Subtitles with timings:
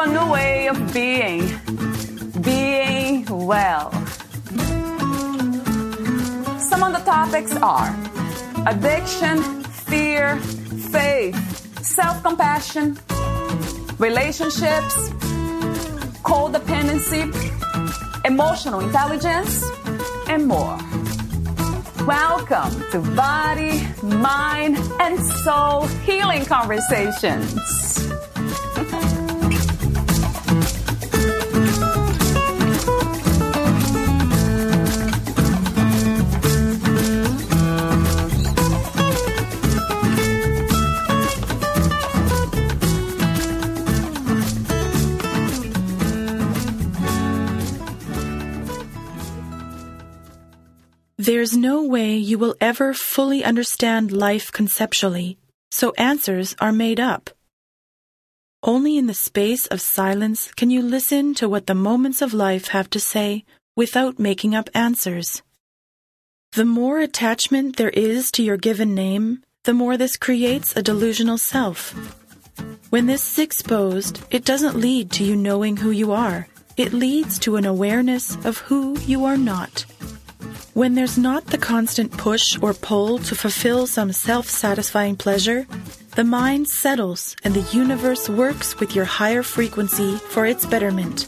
[0.00, 1.40] a new way of being.
[2.40, 3.90] Being well.
[6.60, 7.90] Some of the topics are
[8.66, 10.36] addiction, fear,
[10.92, 11.36] faith,
[11.84, 12.96] self compassion,
[13.98, 15.10] relationships,
[16.22, 17.24] codependency,
[18.24, 19.68] emotional intelligence,
[20.28, 20.78] and more.
[22.06, 27.87] Welcome to Body, Mind, and Soul Healing Conversations.
[51.28, 55.36] There's no way you will ever fully understand life conceptually,
[55.70, 57.28] so answers are made up.
[58.62, 62.68] Only in the space of silence can you listen to what the moments of life
[62.68, 63.44] have to say
[63.76, 65.42] without making up answers.
[66.52, 71.36] The more attachment there is to your given name, the more this creates a delusional
[71.36, 71.90] self.
[72.88, 76.48] When this is exposed, it doesn't lead to you knowing who you are.
[76.78, 79.84] It leads to an awareness of who you are not.
[80.74, 85.66] When there's not the constant push or pull to fulfill some self satisfying pleasure,
[86.14, 91.26] the mind settles and the universe works with your higher frequency for its betterment.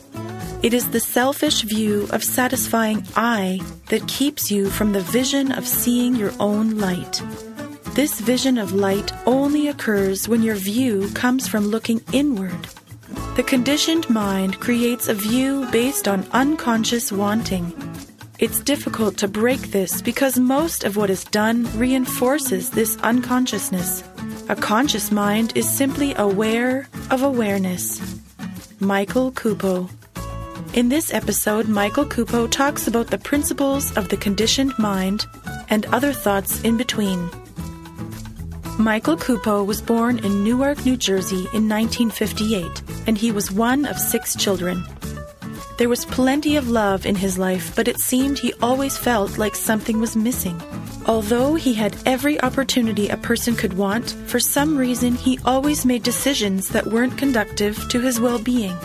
[0.63, 5.67] It is the selfish view of satisfying I that keeps you from the vision of
[5.67, 7.23] seeing your own light.
[7.95, 12.69] This vision of light only occurs when your view comes from looking inward.
[13.37, 17.73] The conditioned mind creates a view based on unconscious wanting
[18.41, 24.03] it's difficult to break this because most of what is done reinforces this unconsciousness.
[24.49, 28.01] A conscious mind is simply aware of awareness.
[28.81, 29.91] Michael Cupo.
[30.73, 35.27] In this episode, Michael Cupo talks about the principles of the conditioned mind
[35.69, 37.29] and other thoughts in between.
[38.79, 43.99] Michael Cupo was born in Newark, New Jersey in 1958, and he was one of
[43.99, 44.83] six children.
[45.81, 49.55] There was plenty of love in his life, but it seemed he always felt like
[49.55, 50.61] something was missing.
[51.07, 56.03] Although he had every opportunity a person could want, for some reason he always made
[56.03, 58.77] decisions that weren't conductive to his well being.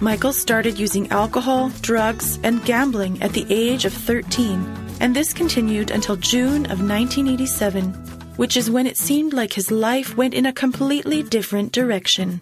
[0.00, 4.58] Michael started using alcohol, drugs, and gambling at the age of 13,
[4.98, 7.92] and this continued until June of 1987,
[8.34, 12.40] which is when it seemed like his life went in a completely different direction.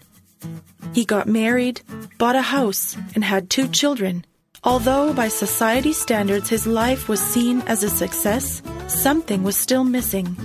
[0.93, 1.81] He got married,
[2.19, 4.25] bought a house, and had two children.
[4.63, 10.37] Although by society standards his life was seen as a success, something was still missing.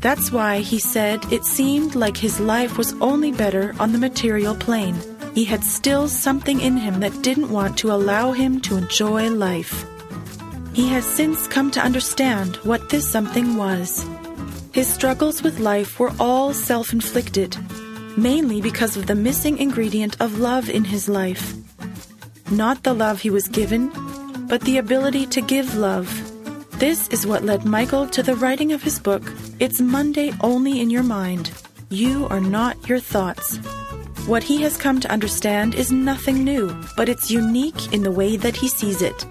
[0.00, 4.54] That's why he said it seemed like his life was only better on the material
[4.54, 4.96] plane.
[5.34, 9.86] He had still something in him that didn't want to allow him to enjoy life.
[10.74, 14.04] He has since come to understand what this something was.
[14.72, 17.56] His struggles with life were all self inflicted,
[18.16, 21.54] mainly because of the missing ingredient of love in his life.
[22.50, 23.90] Not the love he was given,
[24.46, 26.08] but the ability to give love.
[26.78, 29.22] This is what led Michael to the writing of his book,
[29.60, 31.50] It's Monday Only in Your Mind.
[31.90, 33.58] You are not your thoughts.
[34.26, 38.36] What he has come to understand is nothing new, but it's unique in the way
[38.36, 39.26] that he sees it.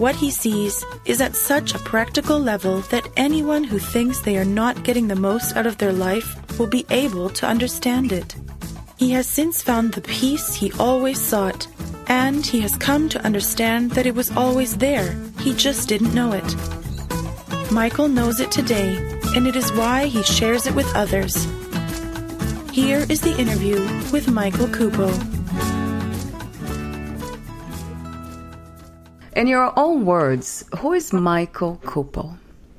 [0.00, 4.46] What he sees is at such a practical level that anyone who thinks they are
[4.46, 6.26] not getting the most out of their life
[6.58, 8.34] will be able to understand it.
[8.96, 11.66] He has since found the peace he always sought,
[12.06, 16.32] and he has come to understand that it was always there, he just didn't know
[16.32, 17.70] it.
[17.70, 18.96] Michael knows it today,
[19.36, 21.44] and it is why he shares it with others.
[22.72, 23.76] Here is the interview
[24.12, 25.12] with Michael Cupo.
[29.36, 32.36] In your own words, who is Michael Cupo?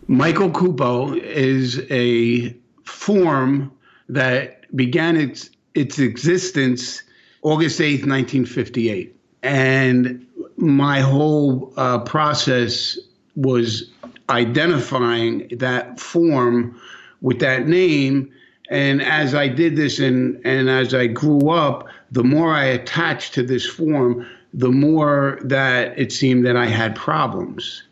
[0.07, 2.53] Michael Cupo is a
[2.83, 3.71] form
[4.09, 7.03] that began its its existence
[7.43, 9.15] August 8th, 1958.
[9.43, 10.25] And
[10.57, 12.99] my whole uh, process
[13.35, 13.89] was
[14.29, 16.79] identifying that form
[17.21, 18.31] with that name.
[18.69, 23.33] And as I did this and, and as I grew up, the more I attached
[23.35, 27.83] to this form, the more that it seemed that I had problems.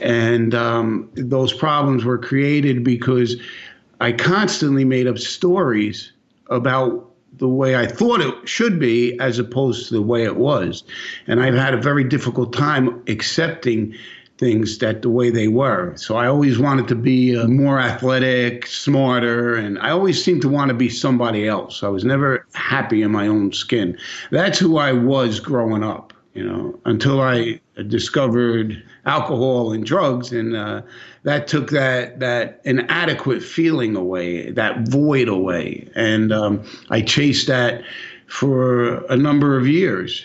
[0.00, 3.36] And um, those problems were created because
[4.00, 6.12] I constantly made up stories
[6.50, 10.82] about the way I thought it should be as opposed to the way it was.
[11.26, 13.94] And I've had a very difficult time accepting
[14.38, 15.96] things that the way they were.
[15.96, 20.48] So I always wanted to be uh, more athletic, smarter, and I always seemed to
[20.48, 21.82] want to be somebody else.
[21.82, 23.98] I was never happy in my own skin.
[24.30, 30.54] That's who I was growing up, you know, until I discovered alcohol and drugs and
[30.54, 30.82] uh,
[31.22, 35.88] that took that that inadequate feeling away, that void away.
[35.94, 37.82] And um, I chased that
[38.26, 40.24] for a number of years,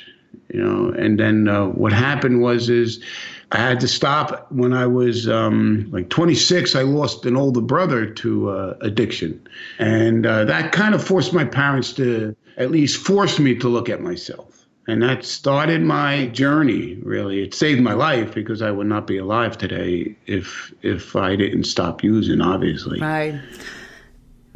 [0.50, 3.04] you know, and then uh, what happened was is
[3.54, 6.76] I had to stop when I was um, like 26.
[6.76, 9.48] I lost an older brother to uh, addiction,
[9.78, 13.90] and uh, that kind of forced my parents to at least force me to look
[13.90, 14.66] at myself.
[14.88, 16.96] And that started my journey.
[17.04, 21.36] Really, it saved my life because I would not be alive today if if I
[21.36, 22.42] didn't stop using.
[22.42, 23.40] Obviously, right.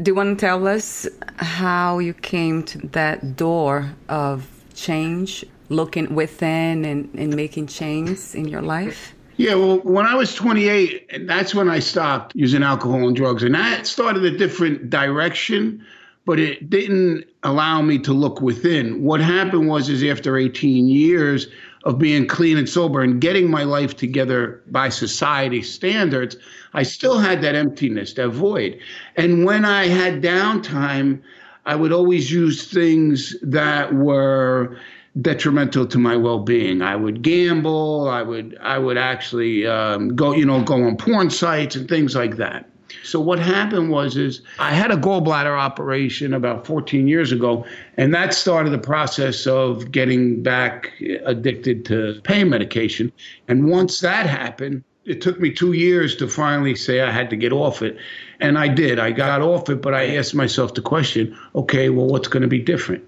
[0.01, 1.07] Do you want to tell us
[1.37, 8.47] how you came to that door of change looking within and, and making change in
[8.47, 9.13] your life?
[9.37, 13.43] Yeah, well, when I was 28, and that's when I stopped using alcohol and drugs.
[13.43, 15.85] And that started a different direction,
[16.25, 19.03] but it didn't allow me to look within.
[19.03, 21.47] What happened was, is after 18 years
[21.83, 26.35] of being clean and sober and getting my life together by society standards,
[26.73, 28.79] I still had that emptiness, that void.
[29.15, 31.21] And when I had downtime,
[31.67, 34.77] I would always use things that were
[35.21, 36.81] detrimental to my well-being.
[36.81, 38.09] I would gamble.
[38.09, 42.15] I would I would actually um, go you know go on porn sites and things
[42.15, 42.69] like that.
[43.03, 47.65] So what happened was is I had a gallbladder operation about 14 years ago,
[47.97, 50.93] and that started the process of getting back
[51.25, 53.11] addicted to pain medication.
[53.47, 57.37] And once that happened, it took me two years to finally say I had to
[57.37, 57.97] get off it.
[58.39, 58.99] And I did.
[58.99, 62.47] I got off it, but I asked myself the question, okay, well, what's going to
[62.47, 63.03] be different?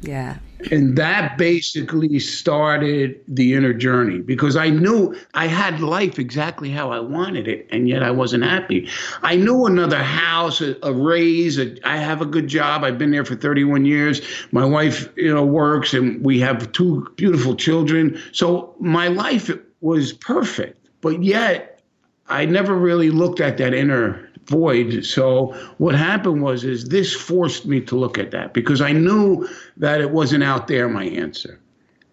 [0.00, 0.38] Yeah.
[0.70, 6.90] And that basically started the inner journey because I knew I had life exactly how
[6.90, 8.88] I wanted it, and yet I wasn't happy.
[9.22, 11.58] I knew another house, a, a raise.
[11.58, 12.82] A, I have a good job.
[12.82, 14.22] I've been there for 31 years.
[14.52, 18.20] My wife, you know, works, and we have two beautiful children.
[18.32, 19.50] So my life
[19.80, 21.82] was perfect, but yet
[22.28, 25.04] I never really looked at that inner void.
[25.04, 29.48] So what happened was is this forced me to look at that because I knew
[29.76, 31.60] that it wasn't out there my answer.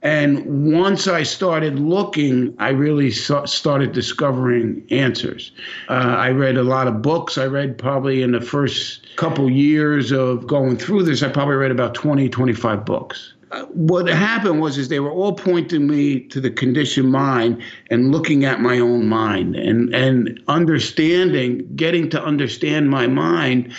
[0.04, 5.52] And once I started looking, I really started discovering answers.
[5.90, 7.38] Uh, I read a lot of books.
[7.38, 11.70] I read probably in the first couple years of going through this, I probably read
[11.70, 13.34] about 20, 25 books
[13.74, 18.46] what happened was is they were all pointing me to the conditioned mind and looking
[18.46, 23.74] at my own mind and and understanding getting to understand my mind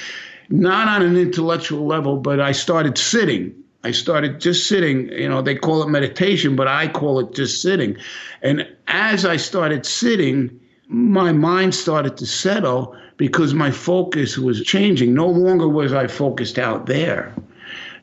[0.50, 3.54] not on an intellectual level but i started sitting.
[3.84, 7.62] I started just sitting you know they call it meditation but i call it just
[7.62, 7.96] sitting.
[8.42, 15.14] And as i started sitting my mind started to settle because my focus was changing.
[15.14, 17.34] No longer was i focused out there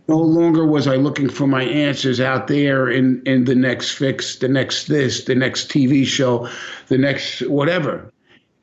[0.10, 4.38] no longer was I looking for my answers out there in, in the next fix,
[4.38, 6.50] the next this, the next TV show,
[6.88, 8.12] the next whatever.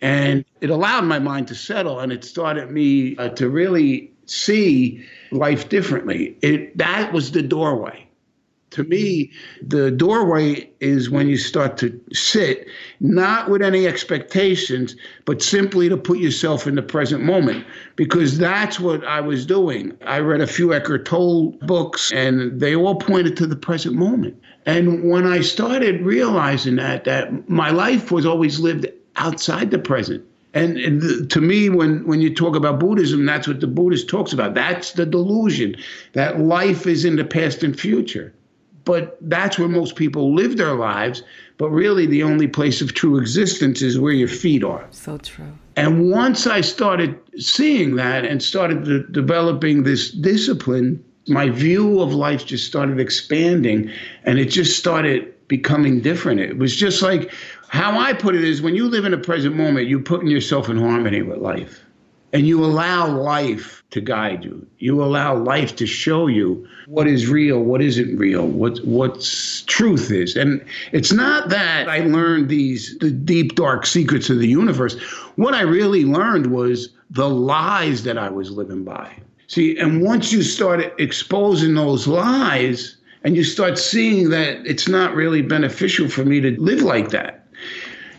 [0.01, 5.05] And it allowed my mind to settle and it started me uh, to really see
[5.31, 6.37] life differently.
[6.43, 8.06] It, that was the doorway
[8.71, 9.31] to me,
[9.63, 12.67] the doorway is when you start to sit,
[13.01, 18.81] not with any expectations, but simply to put yourself in the present moment, because that's
[18.81, 19.97] what I was doing.
[20.05, 24.41] I read a few Eckhart Tolle books, and they all pointed to the present moment.
[24.67, 30.25] And when I started realizing that, that my life was always lived outside the present.
[30.55, 34.09] And, and the, to me, when, when you talk about Buddhism, that's what the Buddhist
[34.09, 34.55] talks about.
[34.55, 35.77] That's the delusion
[36.15, 38.33] that life is in the past and future.
[38.87, 41.23] But that's where most people live their lives.
[41.59, 44.87] But really, the only place of true existence is where your feet are.
[44.91, 45.53] So true.
[45.77, 52.15] And once I started seeing that and started de- developing this discipline, my view of
[52.15, 53.91] life just started expanding
[54.25, 56.41] and it just started becoming different.
[56.41, 57.33] It was just like
[57.69, 60.69] how I put it is when you live in a present moment, you're putting yourself
[60.69, 61.83] in harmony with life
[62.33, 64.67] and you allow life to guide you.
[64.79, 70.11] You allow life to show you what is real, what isn't real, what what's truth
[70.11, 70.37] is.
[70.37, 75.01] And it's not that I learned these the deep dark secrets of the universe.
[75.37, 79.13] What I really learned was the lies that I was living by.
[79.49, 85.15] See, and once you start exposing those lies and you start seeing that it's not
[85.15, 87.47] really beneficial for me to live like that,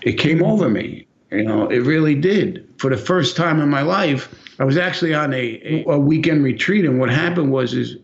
[0.01, 1.06] it came over me.
[1.31, 2.67] You know, it really did.
[2.77, 6.85] For the first time in my life, I was actually on a, a, weekend retreat,
[6.85, 7.97] and what happened was is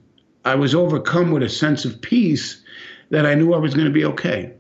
[0.44, 2.62] I was overcome with a sense of peace
[3.12, 4.52] that I knew I was going to be okay,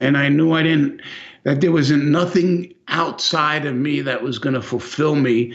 [0.00, 1.02] and I knew I didn't
[1.44, 5.54] that there was nothing outside of me that was going to fulfill me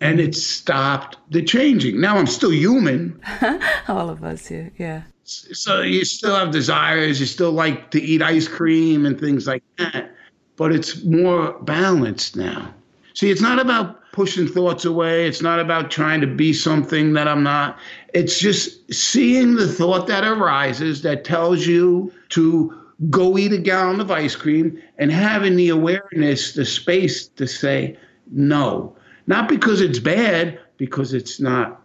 [0.00, 2.00] and it stopped the changing.
[2.00, 3.20] Now I'm still human.
[3.88, 5.02] All of us, yeah, yeah.
[5.24, 7.18] So you still have desires.
[7.18, 10.14] You still like to eat ice cream and things like that,
[10.56, 12.72] but it's more balanced now.
[13.14, 15.26] See, it's not about pushing thoughts away.
[15.26, 17.78] It's not about trying to be something that I'm not.
[18.14, 22.74] It's just seeing the thought that arises that tells you to
[23.10, 27.96] go eat a gallon of ice cream and having the awareness, the space to say
[28.30, 28.96] no
[29.26, 31.80] not because it's bad, because it's not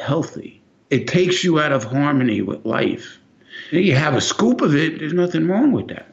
[0.00, 0.62] healthy.
[0.90, 3.18] It takes you out of harmony with life.
[3.70, 6.12] You have a scoop of it, there's nothing wrong with that.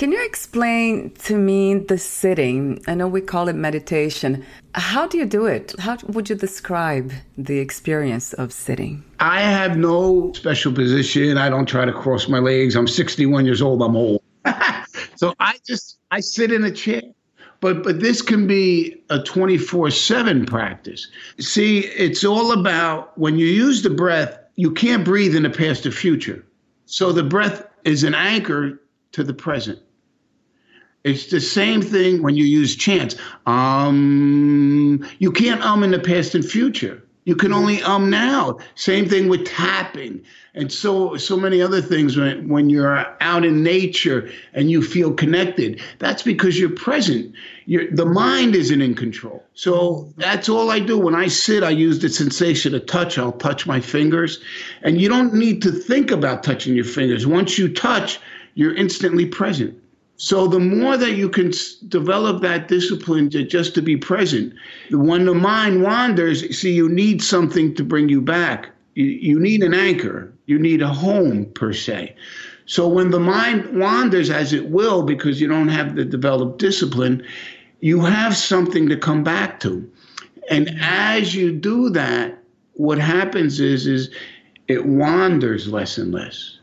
[0.00, 2.80] Can you explain to me the sitting?
[2.88, 4.42] I know we call it meditation.
[4.74, 5.74] How do you do it?
[5.78, 9.04] How would you describe the experience of sitting?
[9.18, 11.36] I have no special position.
[11.36, 12.76] I don't try to cross my legs.
[12.76, 13.82] I'm 61 years old.
[13.82, 14.22] I'm old.
[15.16, 17.02] so I just I sit in a chair
[17.60, 21.08] but but this can be a 24/7 practice.
[21.40, 25.84] See, it's all about when you use the breath, you can't breathe in the past
[25.84, 26.42] or future.
[26.86, 28.80] So the breath is an anchor
[29.12, 29.78] to the present.
[31.04, 33.16] It's the same thing when you use chants.
[33.46, 37.02] Um, you can't um in the past and future.
[37.24, 38.58] You can only um now.
[38.74, 40.22] Same thing with tapping
[40.54, 45.12] and so so many other things when when you're out in nature and you feel
[45.12, 45.80] connected.
[45.98, 47.34] That's because you're present.
[47.66, 49.44] You're, the mind isn't in control.
[49.54, 50.98] So that's all I do.
[50.98, 53.16] When I sit, I use the sensation of touch.
[53.16, 54.42] I'll touch my fingers.
[54.82, 57.26] And you don't need to think about touching your fingers.
[57.26, 58.18] Once you touch,
[58.54, 59.79] you're instantly present.
[60.22, 61.50] So the more that you can
[61.88, 64.52] develop that discipline to just to be present,
[64.90, 68.68] when the mind wanders, see, you need something to bring you back.
[68.96, 70.30] You, you need an anchor.
[70.44, 72.14] You need a home per se.
[72.66, 77.26] So when the mind wanders, as it will, because you don't have the developed discipline,
[77.80, 79.90] you have something to come back to.
[80.50, 82.36] And as you do that,
[82.74, 84.10] what happens is is
[84.68, 86.59] it wanders less and less.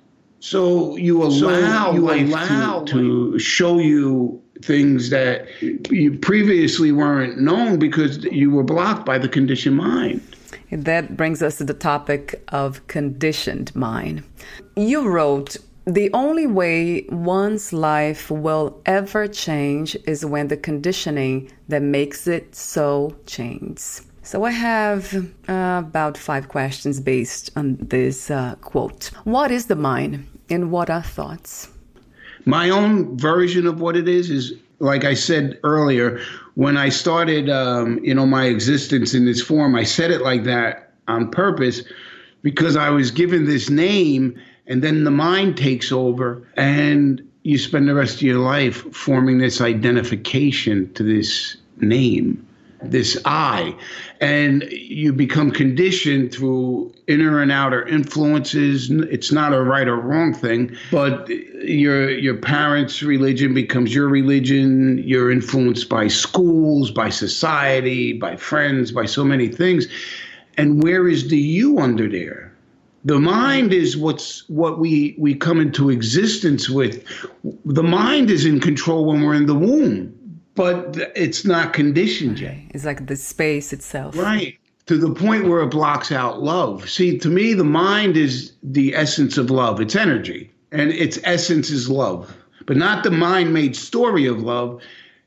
[0.49, 6.93] So you allow so you life allow to, to show you things that you previously
[6.93, 10.21] weren't known because you were blocked by the conditioned mind.
[10.71, 14.23] That brings us to the topic of conditioned mind.
[14.77, 21.81] You wrote, the only way one's life will ever change is when the conditioning that
[21.81, 24.01] makes it so changes.
[24.27, 25.15] So I have
[25.47, 29.09] uh, about five questions based on this uh, quote.
[29.23, 31.69] What is the mind and what are thoughts?
[32.43, 36.19] My own version of what it is is, like I said earlier,
[36.55, 40.43] when I started, um, you know, my existence in this form, I said it like
[40.43, 41.83] that on purpose
[42.41, 47.87] because I was given this name and then the mind takes over and you spend
[47.87, 52.45] the rest of your life forming this identification to this name
[52.81, 53.75] this I.
[54.21, 58.89] And you become conditioned through inner and outer influences.
[58.89, 64.99] It's not a right or wrong thing, but your your parents' religion becomes your religion.
[64.99, 69.87] You're influenced by schools, by society, by friends, by so many things.
[70.57, 72.53] And where is the you under there?
[73.05, 77.05] The mind is what's what we we come into existence with.
[77.65, 80.16] The mind is in control when we're in the womb
[80.57, 82.57] but it's not conditioned yet.
[82.71, 84.17] It's like the space itself.
[84.17, 84.57] Right.
[84.87, 86.89] To the point where it blocks out love.
[86.89, 89.79] See, to me, the mind is the essence of love.
[89.79, 92.35] It's energy, and its essence is love,
[92.65, 94.81] but not the mind made story of love.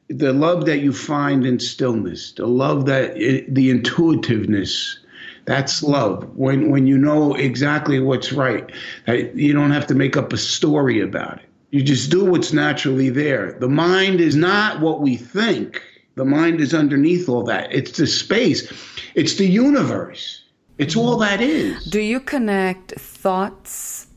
[0.08, 4.98] The love that you find in stillness, the love that, the intuitiveness,
[5.44, 6.28] that's love.
[6.36, 8.68] When, when you know exactly what's right,
[9.06, 11.49] you don't have to make up a story about it.
[11.70, 13.52] You just do what's naturally there.
[13.52, 15.82] The mind is not what we think.
[16.16, 17.72] The mind is underneath all that.
[17.72, 18.70] It's the space.
[19.14, 20.44] It's the universe.
[20.78, 21.84] It's all that is.
[21.84, 24.08] Do you connect thoughts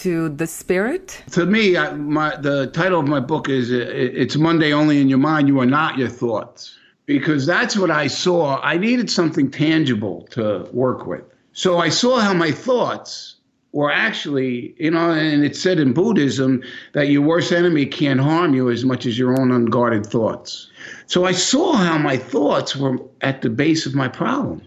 [0.00, 1.22] to the spirit?
[1.32, 5.08] To me, I, my, the title of my book is uh, "It's Monday Only in
[5.08, 5.48] Your Mind.
[5.48, 6.74] You Are Not Your Thoughts,"
[7.06, 8.60] because that's what I saw.
[8.62, 11.24] I needed something tangible to work with.
[11.52, 13.36] So I saw how my thoughts
[13.72, 16.62] or actually, you know, and it's said in Buddhism
[16.92, 20.68] that your worst enemy can't harm you as much as your own unguarded thoughts.
[21.06, 24.62] So I saw how my thoughts were at the base of my problem.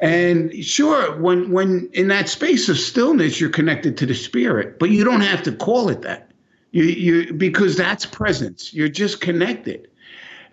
[0.00, 4.90] And sure, when when in that space of stillness, you're connected to the spirit, but
[4.90, 6.32] you don't have to call it that.
[6.72, 8.74] You you because that's presence.
[8.74, 9.86] You're just connected.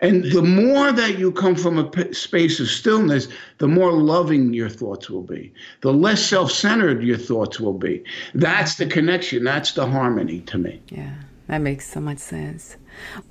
[0.02, 3.28] And the more that you come from a p- space of stillness,
[3.58, 5.52] the more loving your thoughts will be.
[5.82, 8.04] The less self centered your thoughts will be.
[8.34, 9.44] That's the connection.
[9.44, 10.82] That's the harmony to me.
[10.90, 11.14] Yeah,
[11.48, 12.78] that makes so much sense.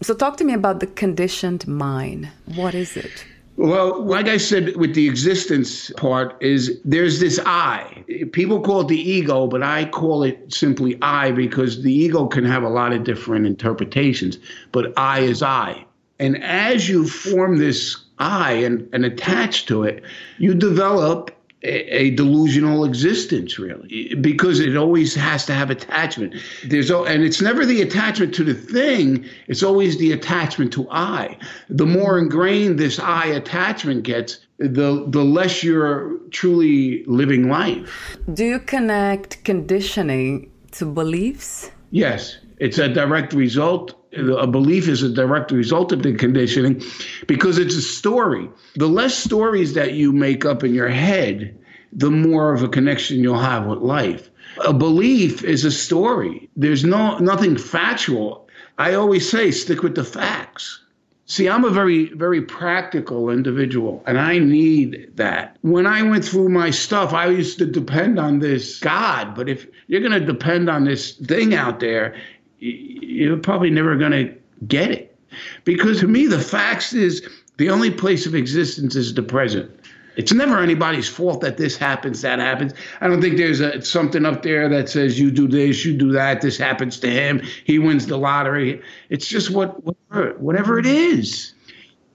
[0.03, 2.29] So, talk to me about the conditioned mind.
[2.55, 3.25] What is it?
[3.59, 8.05] Well, like I said, with the existence part, is there's this I.
[8.31, 12.45] People call it the ego, but I call it simply I because the ego can
[12.45, 14.39] have a lot of different interpretations.
[14.71, 15.85] But I is I.
[16.19, 20.03] And as you form this I and, and attach to it,
[20.39, 21.31] you develop
[21.65, 26.35] a, a, delusional existence, really, because it always has to have attachment.
[26.65, 31.37] There's and it's never the attachment to the thing; it's always the attachment to I.
[31.69, 38.17] The more ingrained this I attachment gets, the the less you're truly living life.
[38.33, 41.73] Do you connect conditioning to beliefs?
[41.91, 46.83] Yes, it's a direct result a belief is a direct result of the conditioning
[47.27, 48.49] because it's a story.
[48.75, 51.59] The less stories that you make up in your head,
[51.93, 54.31] the more of a connection you'll have with life.
[54.65, 56.49] A belief is a story.
[56.57, 58.49] There's no nothing factual.
[58.79, 60.83] I always say stick with the facts.
[61.31, 65.59] See, I'm a very, very practical individual, and I need that.
[65.61, 69.67] When I went through my stuff, I used to depend on this God, but if
[69.89, 72.17] you're going to depend on this thing out there,
[72.59, 74.35] you're probably never going to
[74.67, 75.17] get it.
[75.65, 77.27] Because to me, the facts is
[77.59, 79.71] the only place of existence is the present.
[80.17, 82.73] It's never anybody's fault that this happens, that happens.
[83.01, 86.11] I don't think there's a, something up there that says you do this, you do
[86.11, 88.83] that, this happens to him, he wins the lottery.
[89.11, 91.55] It's just what whatever, whatever it is.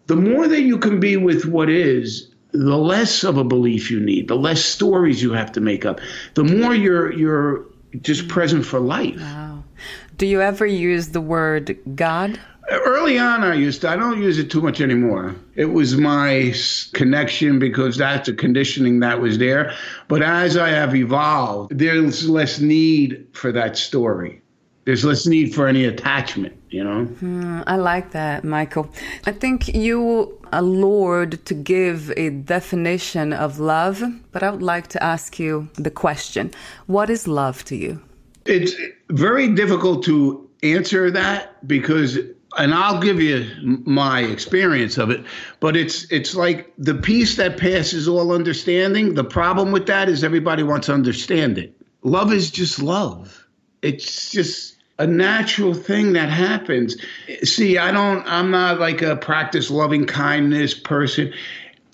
[0.07, 4.01] The more that you can be with what is, the less of a belief you
[4.01, 6.01] need, the less stories you have to make up.
[6.34, 7.65] The more you're you're
[8.01, 9.19] just present for life.
[9.19, 9.42] Wow.
[10.17, 12.39] Do you ever use the word God?
[12.69, 13.89] Early on, I used to.
[13.89, 15.36] I don't use it too much anymore.
[15.56, 16.54] It was my
[16.93, 19.73] connection because that's a conditioning that was there.
[20.08, 24.41] But as I have evolved, there's less need for that story.
[24.86, 27.06] There's less need for any attachment, you know?
[27.21, 28.89] Mm, I like that, Michael.
[29.26, 35.04] I think you allured to give a definition of love, but I would like to
[35.04, 36.52] ask you the question
[36.86, 38.02] What is love to you?
[38.45, 38.73] It's
[39.10, 42.17] very difficult to answer that because
[42.58, 43.49] and I'll give you
[43.86, 45.23] my experience of it,
[45.60, 49.15] but it's it's like the peace that passes all understanding.
[49.15, 51.75] The problem with that is everybody wants to understand it.
[52.03, 53.47] Love is just love.
[53.82, 56.95] It's just a natural thing that happens.
[57.43, 61.34] See, I don't I'm not like a practice loving kindness person.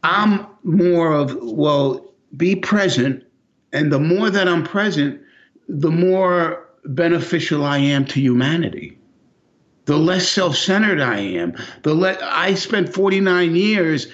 [0.03, 3.23] I'm more of well, be present
[3.71, 5.21] and the more that I'm present,
[5.69, 8.97] the more beneficial I am to humanity.
[9.85, 11.55] The less self centered I am.
[11.83, 14.07] The le- I spent 49 years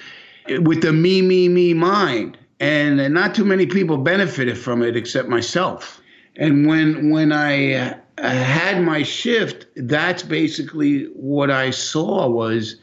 [0.60, 5.28] with the me, me, me mind, and not too many people benefited from it except
[5.30, 6.02] myself.
[6.38, 12.76] And when when I uh, had my shift, that's basically what I saw was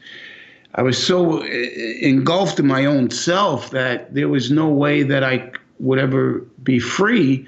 [0.75, 1.45] I was so uh,
[2.01, 6.79] engulfed in my own self that there was no way that I would ever be
[6.79, 7.47] free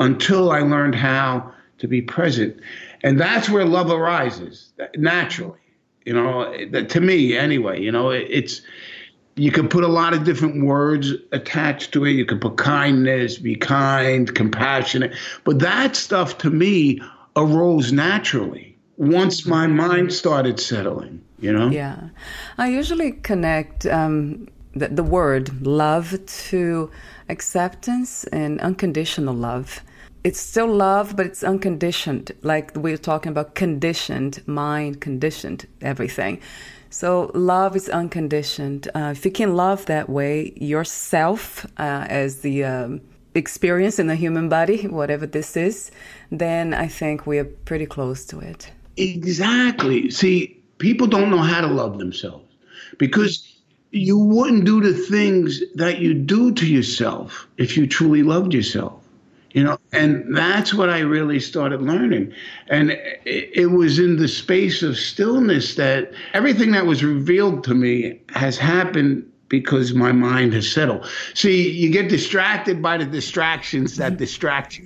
[0.00, 2.60] until I learned how to be present.
[3.02, 5.58] And that's where love arises naturally.
[6.04, 8.62] You know, to me anyway, you know, it's
[9.36, 12.12] you can put a lot of different words attached to it.
[12.12, 15.14] You can put kindness, be kind, compassionate.
[15.44, 17.00] But that stuff to me
[17.36, 21.68] arose naturally once my mind started settling, you know?
[21.68, 22.08] Yeah.
[22.58, 26.90] I usually connect um, the, the word love to
[27.28, 29.82] acceptance and unconditional love
[30.24, 32.32] it's still love, but it's unconditioned.
[32.42, 36.40] Like we are talking about conditioned mind, conditioned everything.
[36.90, 38.88] So love is unconditioned.
[38.94, 43.00] Uh, if you can love that way, yourself uh, as the um,
[43.34, 45.90] experience in the human body, whatever this is,
[46.30, 48.72] then I think we are pretty close to it.
[48.96, 50.10] Exactly.
[50.10, 52.44] See, people don't know how to love themselves
[52.98, 53.54] because
[53.90, 58.97] you wouldn't do the things that you do to yourself if you truly loved yourself
[59.58, 62.32] you know and that's what i really started learning.
[62.68, 67.74] And it, it, was in the space of stillness that everything that was revealed to
[67.74, 71.10] me has happened because my mind has settled.
[71.34, 74.84] See you get distracted by the distractions that distract you.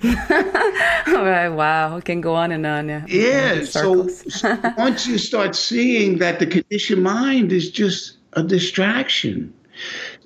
[1.15, 1.97] All right wow.
[1.97, 3.05] It can go on and on yeah.
[3.07, 9.53] Yeah so, so once you start seeing that the conditioned mind is just a distraction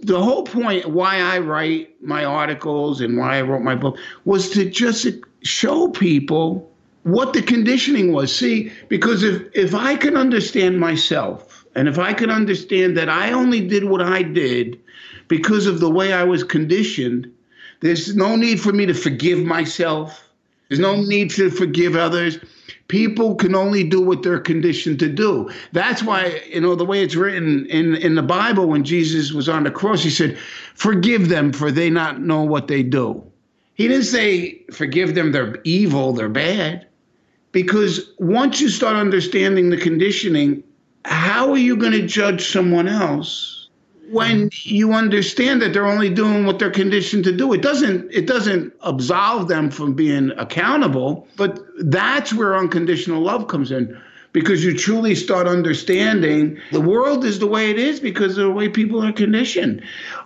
[0.02, 4.50] The whole point why I write my articles and why I wrote my book was
[4.52, 5.08] to just
[5.44, 6.72] show people
[7.04, 8.36] what the conditioning was.
[8.36, 13.32] See, because if, if I can understand myself and if I can understand that I
[13.32, 14.80] only did what I did
[15.28, 17.32] because of the way I was conditioned,
[17.80, 20.28] there's no need for me to forgive myself.
[20.68, 22.40] There's no need to forgive others.
[22.88, 25.50] People can only do what they're conditioned to do.
[25.74, 29.50] That's why, you know, the way it's written in, in the Bible when Jesus was
[29.50, 30.38] on the cross, he said,
[30.76, 33.22] Forgive them, for they not know what they do.
[33.74, 36.88] He didn't say, Forgive them, they're evil, they're bad.
[37.52, 40.64] Because once you start understanding the conditioning,
[41.06, 43.57] how are you going to judge someone else
[44.10, 47.54] when you understand that they're only doing what they're conditioned to do.
[47.54, 53.72] It doesn't it doesn't absolve them from being accountable but that's where unconditional love comes
[53.72, 54.00] in
[54.34, 58.52] because you truly start understanding the world is the way it is because of the
[58.52, 59.82] way people are conditioned.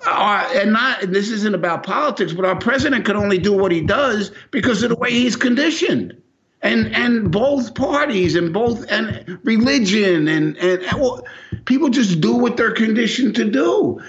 [0.06, 3.72] Uh, and not and this isn't about politics but our president can only do what
[3.72, 6.21] he does because of the way he's conditioned
[6.62, 11.26] and and both parties and both and religion and and, well,
[11.66, 14.02] people just do what they're conditioned to do.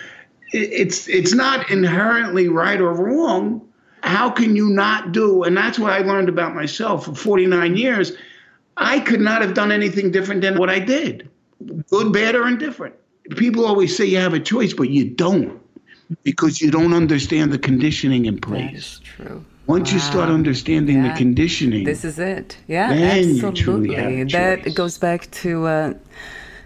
[0.52, 3.66] It's it's not inherently right or wrong.
[4.02, 5.44] How can you not do?
[5.44, 8.12] And that's what I learned about myself for 49 years.
[8.76, 11.30] I could not have done anything different than what I did,
[11.88, 12.94] good, bad, or indifferent.
[13.36, 15.60] People always say you have a choice, but you don't
[16.24, 18.70] because you don't understand the conditioning in place.
[18.70, 19.44] That is true.
[19.66, 19.94] Once wow.
[19.94, 21.12] you start understanding yeah.
[21.12, 22.56] the conditioning, this is it.
[22.66, 24.24] Yeah, absolutely.
[24.24, 25.94] that goes back to uh,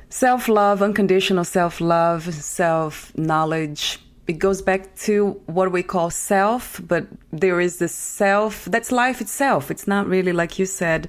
[0.09, 4.01] self love, unconditional self love, self knowledge.
[4.27, 9.21] It goes back to what we call self, but there is the self that's life
[9.21, 9.71] itself.
[9.71, 11.09] It's not really like you said.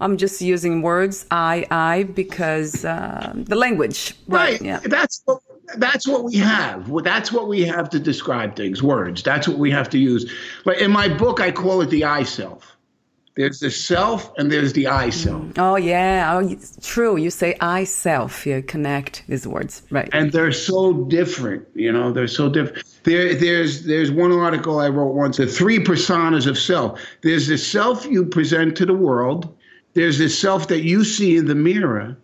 [0.00, 4.14] I'm just using words I, I, because uh, the language.
[4.26, 4.60] Right.
[4.60, 4.80] Yeah.
[4.84, 5.22] That's
[5.76, 6.90] that's what we have.
[7.02, 9.22] That's what we have to describe things, words.
[9.22, 10.32] That's what we have to use.
[10.64, 12.76] But in my book, I call it the I self.
[13.36, 15.42] There's the self and there's the I self.
[15.42, 15.58] Mm.
[15.58, 16.40] Oh, yeah.
[16.40, 17.16] Oh, true.
[17.16, 18.46] You say I self.
[18.46, 19.82] You connect these words.
[19.90, 20.08] Right.
[20.12, 21.66] And they're so different.
[21.74, 22.86] You know, they're so different.
[23.02, 26.98] There, there's, there's one article I wrote once, the three personas of self.
[27.22, 29.54] There's the self you present to the world.
[29.92, 32.16] There's the self that you see in the mirror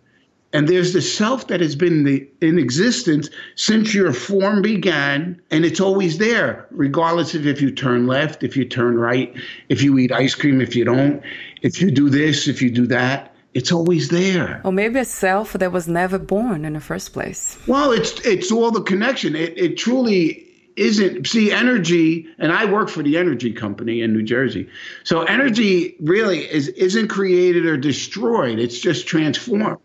[0.53, 5.65] and there's the self that has been the, in existence since your form began, and
[5.65, 9.35] it's always there, regardless of if you turn left, if you turn right,
[9.69, 11.21] if you eat ice cream, if you don't,
[11.63, 13.31] if you do this, if you do that.
[13.55, 14.61] It's always there.
[14.63, 17.57] Or maybe a self that was never born in the first place.
[17.67, 19.35] Well, it's it's all the connection.
[19.35, 20.43] It it truly
[20.75, 24.67] isn't see energy and i work for the energy company in new jersey
[25.03, 29.77] so energy really is isn't created or destroyed it's just transformed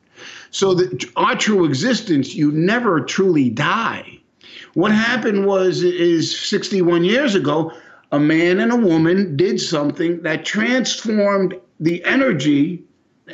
[0.51, 4.19] so that our true existence, you never truly die.
[4.75, 7.73] What happened was is 61 years ago,
[8.13, 12.83] a man and a woman did something that transformed the energy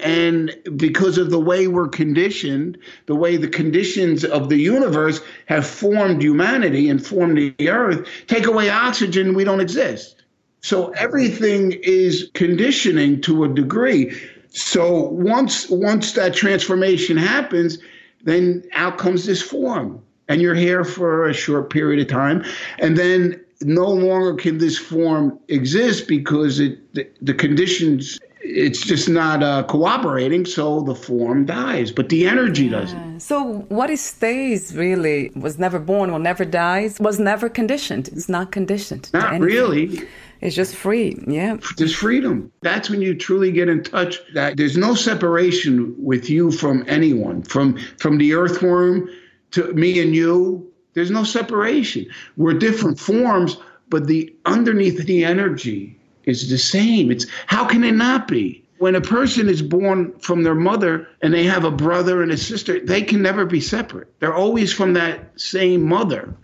[0.03, 5.67] and because of the way we're conditioned, the way the conditions of the universe have
[5.67, 10.23] formed humanity and formed the earth, take away oxygen, we don't exist.
[10.63, 14.19] So everything is conditioning to a degree.
[14.55, 17.79] So once once that transformation happens,
[18.23, 22.45] then out comes this form, and you're here for a short period of time,
[22.79, 29.09] and then no longer can this form exist because it the, the conditions it's just
[29.09, 32.81] not uh, cooperating, so the form dies, but the energy yeah.
[32.81, 33.21] doesn't.
[33.21, 38.09] So what it stays really was never born, will never dies, was never conditioned.
[38.09, 39.11] It's not conditioned.
[39.15, 40.07] Not really.
[40.45, 41.19] It's just free.
[41.27, 41.57] Yeah.
[41.79, 42.53] There's freedom.
[42.61, 47.43] That's when you truly get in touch that there's no separation with you from anyone,
[47.43, 49.09] from from the earthworm
[49.53, 50.71] to me and you.
[50.93, 52.07] There's no separation.
[52.37, 53.57] We're different forms,
[53.89, 57.11] but the underneath the energy is the same.
[57.11, 58.63] It's how can it not be?
[58.77, 62.37] When a person is born from their mother and they have a brother and a
[62.37, 64.13] sister, they can never be separate.
[64.21, 66.35] They're always from that same mother.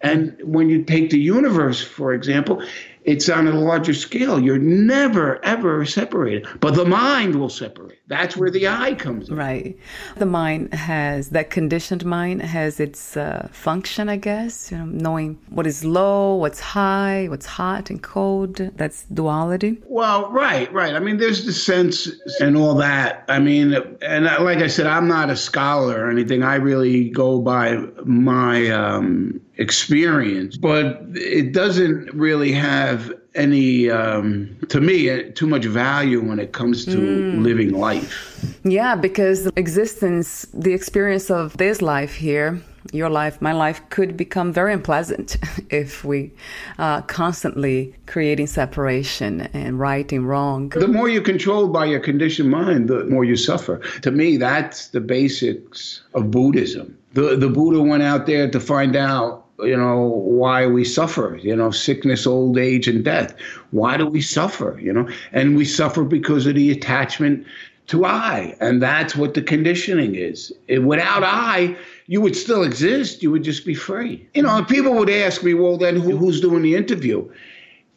[0.00, 2.62] And when you take the universe, for example,
[3.08, 4.38] it's on a larger scale.
[4.38, 6.46] You're never, ever separated.
[6.60, 7.98] But the mind will separate.
[8.06, 9.36] That's where the I comes in.
[9.36, 9.78] Right.
[10.16, 15.38] The mind has, that conditioned mind has its uh, function, I guess, you know, knowing
[15.48, 18.56] what is low, what's high, what's hot and cold.
[18.56, 19.82] That's duality.
[19.86, 20.94] Well, right, right.
[20.94, 23.24] I mean, there's the sense and all that.
[23.28, 26.42] I mean, and like I said, I'm not a scholar or anything.
[26.42, 34.80] I really go by my um, experience, but it doesn't really have any, um, to
[34.80, 37.42] me, uh, too much value when it comes to mm.
[37.42, 38.60] living life.
[38.64, 42.60] Yeah, because existence, the experience of this life here,
[42.92, 45.36] your life, my life could become very unpleasant
[45.70, 46.32] if we
[46.78, 50.68] uh, constantly creating separation and right and wrong.
[50.70, 53.80] The more you're controlled by your conditioned mind, the more you suffer.
[54.02, 56.96] To me, that's the basics of Buddhism.
[57.14, 61.54] The, the Buddha went out there to find out you know why we suffer you
[61.54, 63.34] know sickness old age and death
[63.70, 67.44] why do we suffer you know and we suffer because of the attachment
[67.88, 68.54] to I.
[68.60, 70.52] And that's what the conditioning is.
[70.68, 73.22] Without I, you would still exist.
[73.22, 74.26] You would just be free.
[74.34, 77.28] You know, people would ask me, well, then who, who's doing the interview?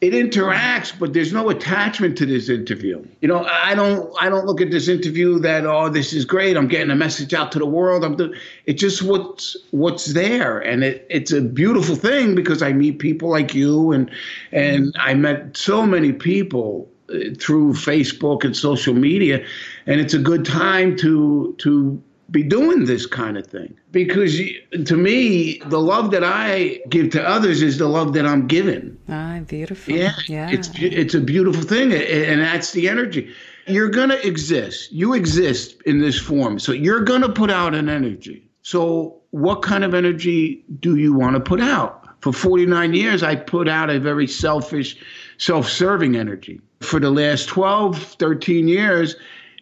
[0.01, 3.05] It interacts, but there's no attachment to this interview.
[3.21, 6.57] You know, I don't, I don't look at this interview that, oh, this is great.
[6.57, 8.03] I'm getting a message out to the world.
[8.03, 8.33] I'm doing.
[8.65, 13.29] It's just what's what's there, and it, it's a beautiful thing because I meet people
[13.29, 14.09] like you, and
[14.51, 19.45] and I met so many people uh, through Facebook and social media,
[19.85, 23.77] and it's a good time to to be doing this kind of thing.
[23.91, 24.39] Because
[24.85, 28.97] to me the love that i give to others is the love that i'm given
[29.09, 29.93] ah beautiful.
[29.93, 30.49] Yeah yeah.
[30.49, 33.33] it's it's a beautiful thing and that's the energy.
[33.67, 34.91] You're going to exist.
[34.91, 36.57] You exist in this form.
[36.57, 38.43] So you're going to put out an energy.
[38.63, 41.97] So what kind of energy do you want to put out?
[42.21, 44.95] For 49 years i put out a very selfish
[45.37, 46.61] self-serving energy.
[46.81, 49.15] For the last 12, 13 years,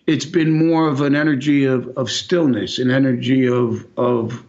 [0.09, 4.43] it's been more of an energy of, of stillness, an energy of, of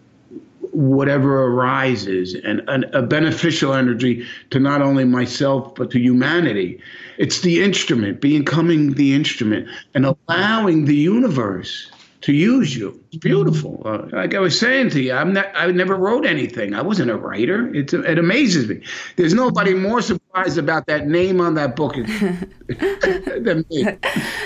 [0.73, 6.81] whatever arises, and, and a beneficial energy to not only myself, but to humanity.
[7.18, 11.90] It's the instrument, becoming the instrument, and allowing the universe
[12.23, 12.99] to use you.
[13.09, 13.83] It's beautiful.
[13.85, 16.75] Uh, like I was saying to you, I'm not, I never wrote anything.
[16.75, 17.75] I wasn't a writer.
[17.75, 18.83] It's, it amazes me.
[19.16, 21.95] There's nobody more surprised about that name on that book.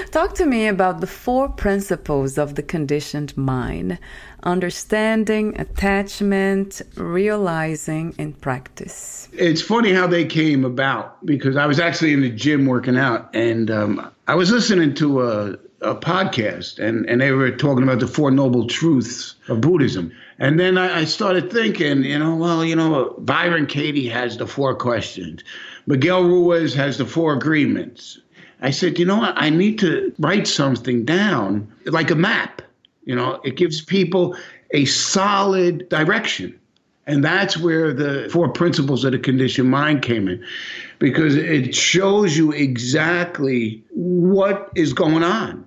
[0.11, 3.99] Talk to me about the four principles of the conditioned mind
[4.44, 9.27] understanding, attachment, realizing, and practice.
[9.33, 13.35] It's funny how they came about because I was actually in the gym working out
[13.35, 18.01] and um, I was listening to a a podcast, and, and they were talking about
[18.01, 20.12] the Four Noble Truths of Buddhism.
[20.38, 24.47] And then I, I started thinking, you know, well, you know, Byron Katie has the
[24.47, 25.44] four questions,
[25.87, 28.18] Miguel Ruiz has the four agreements.
[28.62, 29.35] I said, you know what?
[29.37, 32.62] I need to write something down like a map.
[33.05, 34.37] You know, it gives people
[34.70, 36.59] a solid direction.
[37.07, 40.42] And that's where the four principles of the conditioned mind came in,
[40.99, 45.66] because it shows you exactly what is going on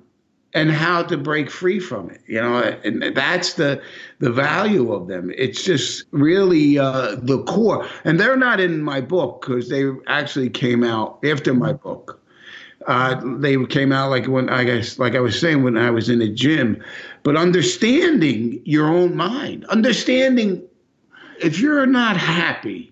[0.58, 2.22] and how to break free from it.
[2.28, 3.82] You know, and that's the
[4.20, 5.32] the value of them.
[5.38, 7.88] It's just really uh, the core.
[8.04, 12.20] And they're not in my book because they actually came out after my book.
[12.88, 16.10] Uh, they came out like when I guess, like I was saying, when I was
[16.10, 16.84] in the gym.
[17.24, 20.64] But understanding your own mind, understanding
[21.40, 22.92] if you're not happy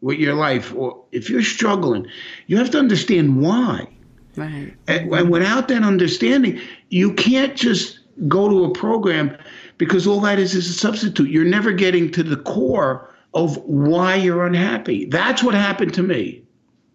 [0.00, 2.06] with your life or if you're struggling,
[2.46, 3.88] you have to understand why.
[4.36, 4.74] Right.
[4.88, 6.60] And, and without that understanding,
[6.92, 9.34] you can't just go to a program
[9.78, 11.30] because all that is is a substitute.
[11.30, 15.06] You're never getting to the core of why you're unhappy.
[15.06, 16.42] That's what happened to me.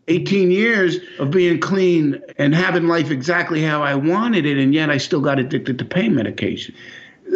[0.07, 4.91] 18 years of being clean and having life exactly how I wanted it, and yet
[4.91, 6.75] I still got addicted to pain medication.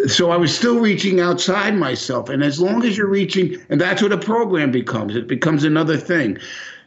[0.06, 2.30] So I was still reaching outside myself.
[2.30, 5.98] And as long as you're reaching, and that's what a program becomes, it becomes another
[5.98, 6.38] thing.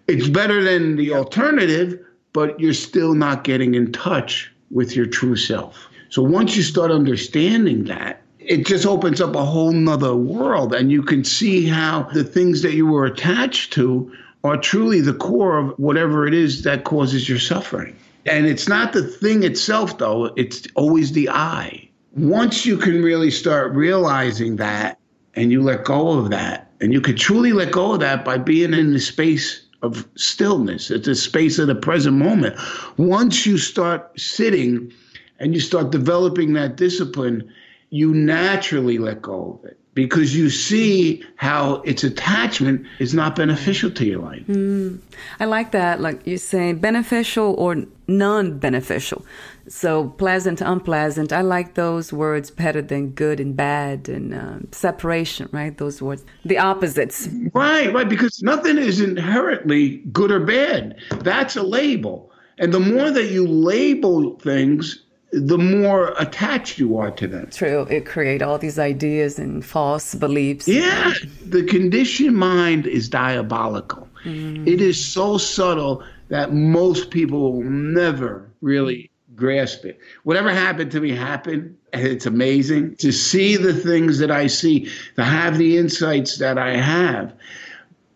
[0.07, 1.99] It's better than the alternative,
[2.33, 5.89] but you're still not getting in touch with your true self.
[6.11, 10.93] So once you start understanding that, it just opens up a whole nother world and
[10.93, 15.57] you can see how the things that you were attached to are truly the core
[15.57, 17.97] of whatever it is that causes your suffering.
[18.27, 21.89] And it's not the thing itself, though, it's always the I.
[22.15, 24.99] Once you can really start realizing that
[25.35, 28.37] and you let go of that, and you can truly let go of that by
[28.39, 30.90] being in the space of stillness.
[30.90, 32.57] It's a space of the present moment.
[32.97, 34.92] Once you start sitting
[35.38, 37.53] and you start developing that discipline,
[37.90, 43.90] you naturally let go of it because you see how its attachment is not beneficial
[43.92, 44.44] to your life.
[44.46, 44.98] Mm,
[45.38, 46.00] I like that.
[46.00, 49.24] Like you say, beneficial or non beneficial.
[49.68, 51.33] So pleasant, unpleasant.
[51.33, 55.76] I like those words better than good and bad and uh, separation, right?
[55.78, 57.28] Those words, the opposites.
[57.54, 58.09] Right, right.
[58.09, 60.96] Because nothing is inherently good or bad.
[61.20, 62.30] That's a label.
[62.59, 65.02] And the more that you label things,
[65.35, 67.49] the more attached you are to them.
[67.51, 67.87] True.
[67.90, 70.68] It create all these ideas and false beliefs.
[70.68, 71.12] Yeah.
[71.47, 74.09] The conditioned mind is diabolical.
[74.25, 74.66] Mm.
[74.66, 79.99] It is so subtle that most people will never really grasp it.
[80.23, 84.88] Whatever happened to me happened, And It's amazing to see the things that I see,
[85.16, 87.35] to have the insights that I have.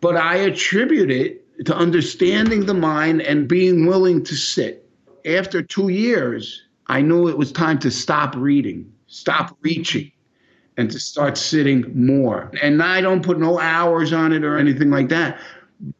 [0.01, 4.89] But I attribute it to understanding the mind and being willing to sit.
[5.27, 10.11] After two years, I knew it was time to stop reading, stop reaching,
[10.77, 12.51] and to start sitting more.
[12.63, 15.39] And I don't put no hours on it or anything like that.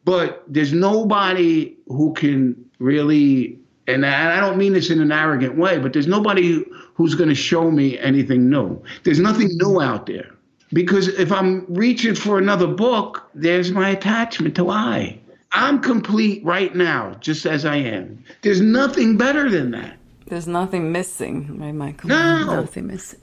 [0.05, 5.77] But there's nobody who can really, and I don't mean this in an arrogant way,
[5.77, 6.63] but there's nobody
[6.95, 8.81] who's going to show me anything new.
[9.03, 10.31] There's nothing new out there.
[10.71, 15.19] Because if I'm reaching for another book, there's my attachment to I.
[15.51, 18.23] I'm complete right now, just as I am.
[18.43, 19.98] There's nothing better than that.
[20.29, 22.09] There's nothing missing, right, Michael?
[22.09, 22.61] No.
[22.61, 23.19] Nothing missing.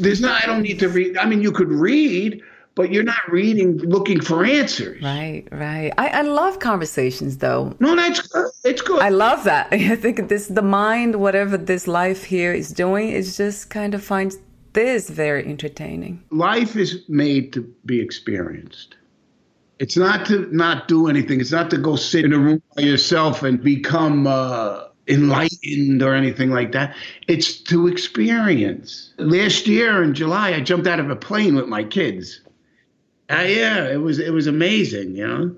[0.00, 1.18] There's not, I don't need to read.
[1.18, 2.42] I mean, you could read,
[2.74, 5.02] but you're not reading looking for answers.
[5.02, 5.92] Right, right.
[5.98, 7.76] I, I love conversations, though.
[7.78, 8.50] No, that's good.
[8.64, 9.02] It's good.
[9.02, 9.68] I love that.
[9.72, 14.02] I think this the mind, whatever this life here is doing, is just kind of
[14.02, 14.38] finds
[14.72, 16.22] this very entertaining.
[16.30, 18.96] Life is made to be experienced.
[19.78, 21.38] It's not to not do anything.
[21.38, 26.14] It's not to go sit in a room by yourself and become uh, enlightened or
[26.14, 26.94] anything like that.
[27.28, 29.12] It's to experience.
[29.18, 32.40] Last year in July, I jumped out of a plane with my kids.
[33.30, 35.16] Uh, yeah, it was it was amazing.
[35.16, 35.56] You know,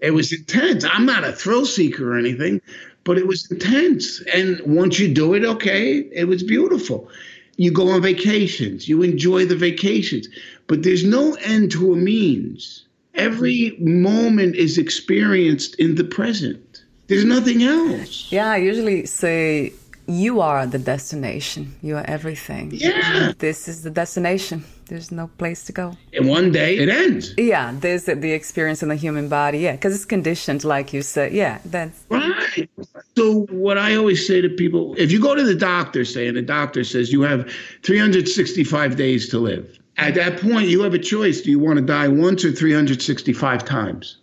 [0.00, 0.84] it was intense.
[0.84, 2.60] I'm not a thrill seeker or anything,
[3.04, 4.22] but it was intense.
[4.34, 7.08] And once you do it, okay, it was beautiful.
[7.56, 10.28] You go on vacations, you enjoy the vacations,
[10.66, 12.86] but there's no end to a means.
[13.14, 16.69] Every moment is experienced in the present.
[17.10, 18.30] There's nothing else.
[18.30, 19.72] Yeah, I usually say
[20.06, 21.74] you are the destination.
[21.82, 22.70] You are everything.
[22.72, 23.32] Yeah.
[23.36, 24.64] This is the destination.
[24.86, 25.96] There's no place to go.
[26.12, 27.34] And one day it ends.
[27.36, 29.58] Yeah, there's the, experience in the human body.
[29.58, 31.32] Yeah, because it's conditioned, like you said.
[31.32, 32.70] Yeah, that's Right.
[33.16, 36.36] So what I always say to people, if you go to the doctor, say, and
[36.36, 40.98] the doctor says you have 365 days to live, at that point you have a
[40.98, 41.40] choice.
[41.40, 44.18] Do you want to die once or 365 times?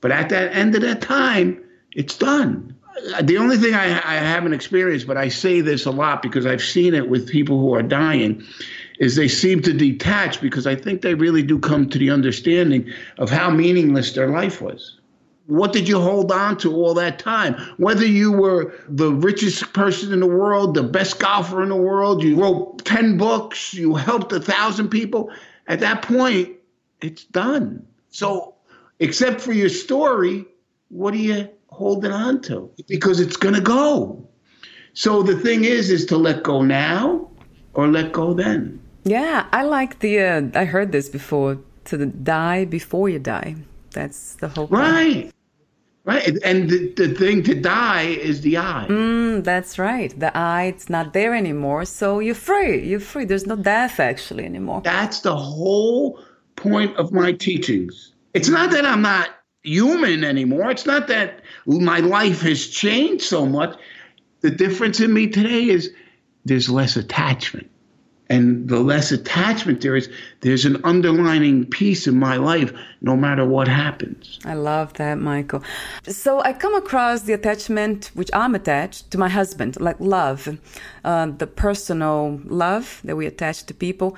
[0.00, 1.64] But at that end of that time,
[1.98, 2.76] it's done.
[3.22, 6.62] The only thing I, I haven't experienced, but I say this a lot because I've
[6.62, 8.44] seen it with people who are dying,
[9.00, 12.88] is they seem to detach because I think they really do come to the understanding
[13.18, 14.96] of how meaningless their life was.
[15.46, 17.54] What did you hold on to all that time?
[17.78, 22.22] Whether you were the richest person in the world, the best golfer in the world,
[22.22, 25.32] you wrote 10 books, you helped a thousand people,
[25.66, 26.50] at that point,
[27.00, 27.84] it's done.
[28.10, 28.54] So,
[29.00, 30.44] except for your story,
[30.90, 32.70] what do you holding on to?
[32.86, 34.26] Because it's going to go.
[34.94, 37.30] So the thing is, is to let go now
[37.74, 38.80] or let go then.
[39.04, 39.46] yeah.
[39.52, 40.20] I like the.
[40.20, 41.58] Uh, I heard this before.
[41.84, 43.56] To the die before you die.
[43.92, 44.68] That's the whole.
[44.68, 44.80] point.
[44.82, 45.32] Right.
[46.04, 46.36] Right.
[46.44, 48.86] And the, the thing to die is the I.
[48.88, 50.12] Mm, that's right.
[50.18, 51.84] The I, it's not there anymore.
[51.86, 52.86] So you're free.
[52.86, 53.24] You're free.
[53.24, 54.82] There's no death actually anymore.
[54.84, 56.20] That's the whole
[56.56, 58.12] point of my teachings.
[58.34, 59.30] It's not that I'm not
[59.62, 60.70] human anymore.
[60.70, 61.37] It's not that
[61.68, 63.78] my life has changed so much.
[64.40, 65.90] The difference in me today is
[66.44, 67.70] there's less attachment.
[68.30, 73.46] And the less attachment there is, there's an underlining piece in my life no matter
[73.46, 74.38] what happens.
[74.44, 75.62] I love that, Michael.
[76.06, 80.58] So I come across the attachment, which I'm attached to my husband, like love,
[81.04, 84.14] uh, the personal love that we attach to people.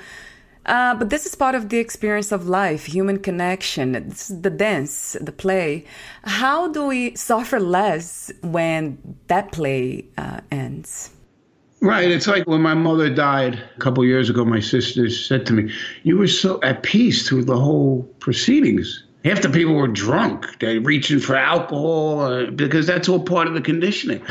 [0.66, 3.94] Uh, but this is part of the experience of life, human connection.
[3.94, 5.84] Is the dance, the play.
[6.24, 11.10] How do we suffer less when that play uh, ends?
[11.80, 12.10] Right.
[12.10, 15.72] It's like when my mother died a couple years ago, my sister said to me,
[16.02, 19.04] You were so at peace through the whole proceedings.
[19.24, 20.46] Half the people were drunk.
[20.60, 24.22] They're reaching for alcohol uh, because that's all part of the conditioning.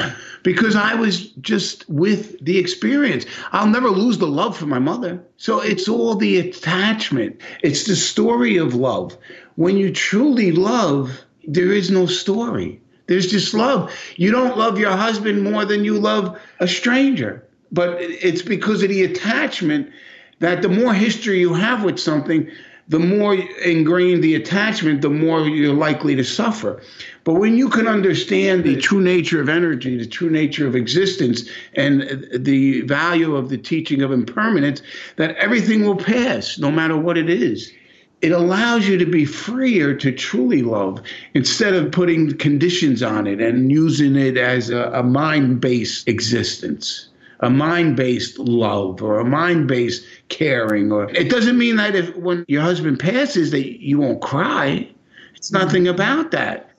[0.41, 3.25] Because I was just with the experience.
[3.51, 5.23] I'll never lose the love for my mother.
[5.37, 9.15] So it's all the attachment, it's the story of love.
[9.55, 12.81] When you truly love, there is no story.
[13.07, 13.93] There's just love.
[14.15, 17.43] You don't love your husband more than you love a stranger.
[17.71, 19.91] But it's because of the attachment
[20.39, 22.49] that the more history you have with something,
[22.89, 26.81] the more ingrained the attachment, the more you're likely to suffer.
[27.23, 31.47] But when you can understand the true nature of energy, the true nature of existence,
[31.75, 34.81] and the value of the teaching of impermanence,
[35.17, 37.71] that everything will pass no matter what it is
[38.21, 41.01] it allows you to be freer to truly love
[41.33, 47.07] instead of putting conditions on it and using it as a, a mind based existence,
[47.39, 50.91] a mind based love or a mind based caring.
[50.91, 54.87] Or it doesn't mean that if when your husband passes that you won't cry.
[55.35, 55.95] It's nothing mm-hmm.
[55.95, 56.69] about that.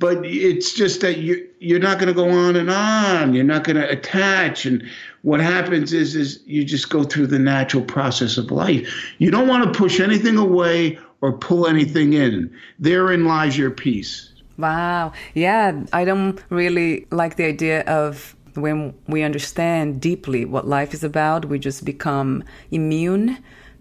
[0.00, 3.34] but it's just that you you're not going to go on and on.
[3.34, 4.82] You're not going to attach, and
[5.22, 9.14] what happens is is you just go through the natural process of life.
[9.18, 12.54] You don't want to push anything away or pull anything in.
[12.78, 14.30] Therein lies your peace.
[14.58, 15.12] Wow.
[15.34, 21.04] Yeah, I don't really like the idea of when we understand deeply what life is
[21.04, 23.38] about, we just become immune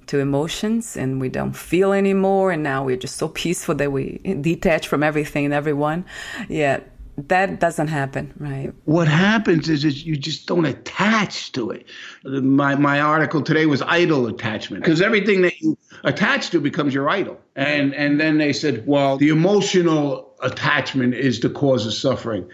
[0.07, 2.51] to emotions and we don't feel anymore.
[2.51, 6.05] And now we're just so peaceful that we detach from everything and everyone.
[6.49, 6.81] Yeah
[7.17, 8.73] that doesn't happen right?
[8.85, 11.85] What happens is, is you just don't attach to it.
[12.23, 17.09] My, my article today was idol attachment because everything that you attach to becomes your
[17.09, 17.39] idol.
[17.55, 22.49] And and then they said well the emotional attachment is the cause of suffering.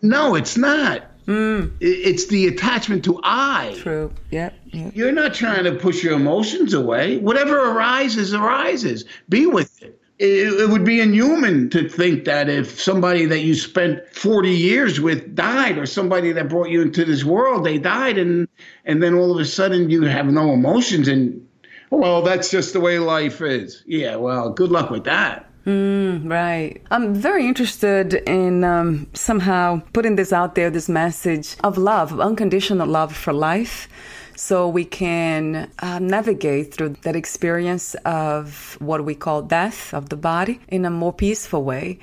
[0.00, 1.72] No it's not Mm.
[1.80, 3.74] It's the attachment to I.
[3.76, 4.10] True.
[4.30, 4.54] Yep.
[4.68, 4.96] yep.
[4.96, 7.18] You're not trying to push your emotions away.
[7.18, 9.04] Whatever arises, arises.
[9.28, 10.00] Be with it.
[10.18, 10.60] it.
[10.60, 15.34] It would be inhuman to think that if somebody that you spent 40 years with
[15.34, 18.48] died, or somebody that brought you into this world, they died, and
[18.86, 21.46] and then all of a sudden you have no emotions, and
[21.90, 23.82] well, that's just the way life is.
[23.86, 24.16] Yeah.
[24.16, 25.47] Well, good luck with that.
[25.68, 26.80] Mm, right.
[26.90, 32.88] I'm very interested in um, somehow putting this out there, this message of love, unconditional
[32.88, 33.86] love for life,
[34.34, 40.16] so we can uh, navigate through that experience of what we call death of the
[40.16, 41.98] body in a more peaceful way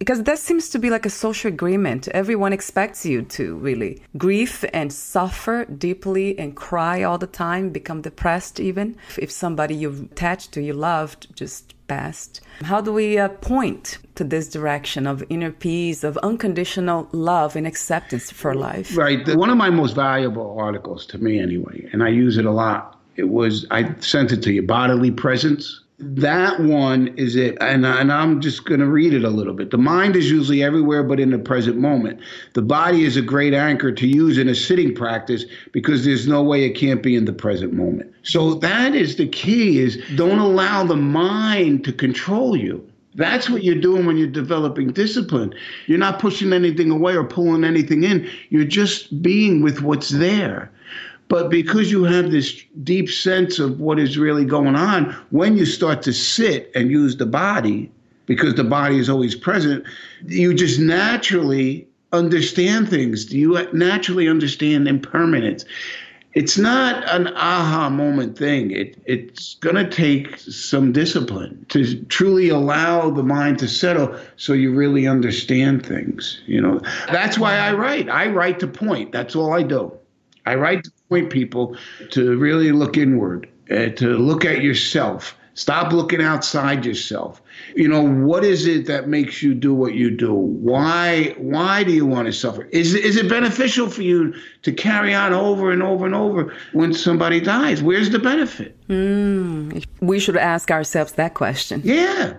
[0.00, 2.08] because that seems to be like a social agreement.
[2.08, 8.00] Everyone expects you to really grieve and suffer deeply and cry all the time, become
[8.00, 8.96] depressed even.
[9.18, 12.40] If somebody you've attached to, you loved, just passed.
[12.62, 17.66] How do we uh, point to this direction of inner peace, of unconditional love and
[17.66, 18.96] acceptance for life?
[18.96, 19.20] Right.
[19.36, 22.96] One of my most valuable articles to me, anyway, and I use it a lot.
[23.16, 28.10] It was I sent it to you, bodily presence that one is it and, and
[28.10, 31.20] i'm just going to read it a little bit the mind is usually everywhere but
[31.20, 32.18] in the present moment
[32.54, 36.42] the body is a great anchor to use in a sitting practice because there's no
[36.42, 40.38] way it can't be in the present moment so that is the key is don't
[40.38, 42.84] allow the mind to control you
[43.16, 45.52] that's what you're doing when you're developing discipline.
[45.86, 48.30] You're not pushing anything away or pulling anything in.
[48.50, 50.70] You're just being with what's there.
[51.30, 55.64] But because you have this deep sense of what is really going on, when you
[55.64, 57.88] start to sit and use the body,
[58.26, 59.84] because the body is always present,
[60.26, 63.32] you just naturally understand things.
[63.32, 65.64] You naturally understand impermanence.
[66.34, 68.72] It's not an aha moment thing.
[68.72, 74.52] It, it's going to take some discipline to truly allow the mind to settle so
[74.52, 76.40] you really understand things.
[76.46, 78.08] You know, that's why I write.
[78.08, 79.12] I write to point.
[79.12, 79.96] That's all I do.
[80.46, 81.76] I write to point people
[82.10, 85.36] to really look inward, uh, to look at yourself.
[85.54, 87.42] Stop looking outside yourself.
[87.74, 90.32] You know, what is it that makes you do what you do?
[90.32, 92.64] Why why do you want to suffer?
[92.70, 96.94] Is is it beneficial for you to carry on over and over and over when
[96.94, 97.82] somebody dies?
[97.82, 98.74] Where's the benefit?
[98.88, 101.82] Mm, we should ask ourselves that question.
[101.84, 102.34] Yeah.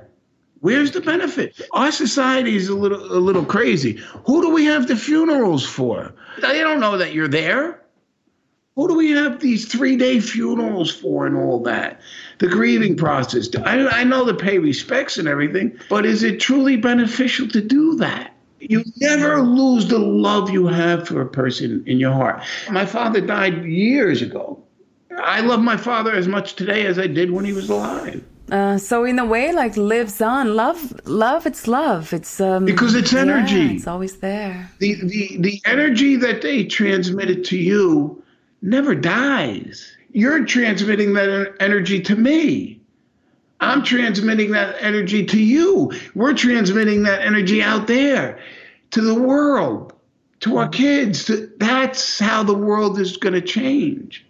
[0.62, 1.60] Where's the benefit?
[1.74, 3.99] Our society is a little a little crazy.
[4.26, 6.14] Who do we have the funerals for?
[6.41, 7.80] They don't know that you're there.
[8.82, 12.01] Who do we have these three day funerals for and all that?
[12.39, 13.47] The grieving process.
[13.57, 17.95] I, I know to pay respects and everything, but is it truly beneficial to do
[17.97, 18.34] that?
[18.59, 22.41] You never lose the love you have for a person in your heart.
[22.71, 24.63] My father died years ago.
[25.15, 28.23] I love my father as much today as I did when he was alive.
[28.49, 30.55] Uh, so in a way, like lives on.
[30.55, 31.45] Love, love.
[31.45, 32.13] It's love.
[32.13, 33.59] It's um, because it's energy.
[33.59, 34.71] Yeah, it's always there.
[34.79, 38.21] The the the energy that they transmitted to you
[38.62, 39.95] never dies.
[40.12, 42.80] You're transmitting that energy to me.
[43.59, 45.91] I'm transmitting that energy to you.
[46.16, 48.39] We're transmitting that energy out there
[48.91, 49.93] to the world,
[50.41, 51.30] to our kids.
[51.57, 54.26] That's how the world is going to change.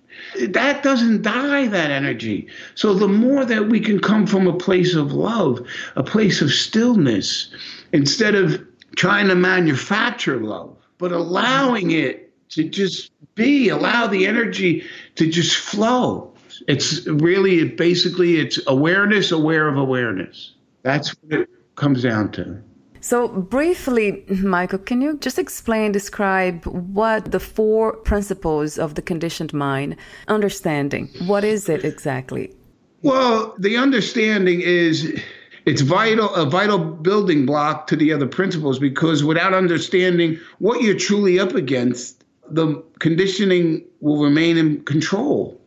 [0.50, 2.48] That doesn't die, that energy.
[2.76, 5.66] So the more that we can come from a place of love,
[5.96, 7.50] a place of stillness,
[7.94, 8.62] instead of
[8.96, 14.84] trying to manufacture love, but allowing it to just be, allow the energy
[15.16, 16.34] to just flow.
[16.68, 20.54] It's really basically it's awareness, aware of awareness.
[20.84, 22.62] That's what it comes down to.
[23.04, 29.54] So, briefly, Michael, can you just explain, describe what the four principles of the conditioned
[29.54, 29.96] mind
[30.28, 31.10] understanding?
[31.26, 32.54] What is it exactly?
[33.02, 35.20] Well, the understanding is
[35.66, 40.98] it's vital a vital building block to the other principles because without understanding what you're
[40.98, 42.21] truly up against
[42.54, 45.60] the conditioning will remain in control.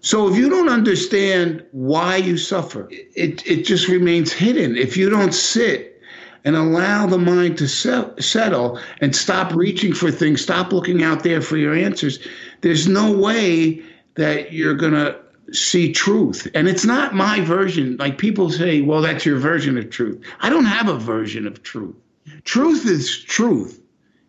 [0.00, 4.76] So if you don't understand why you suffer, it, it just remains hidden.
[4.76, 6.00] If you don't sit
[6.44, 11.42] and allow the mind to settle and stop reaching for things, stop looking out there
[11.42, 12.20] for your answers,
[12.60, 13.82] there's no way
[14.14, 15.18] that you're going to
[15.52, 16.46] see truth.
[16.54, 17.96] And it's not my version.
[17.96, 20.24] Like people say, well, that's your version of truth.
[20.40, 21.96] I don't have a version of truth.
[22.44, 23.80] Truth is truth.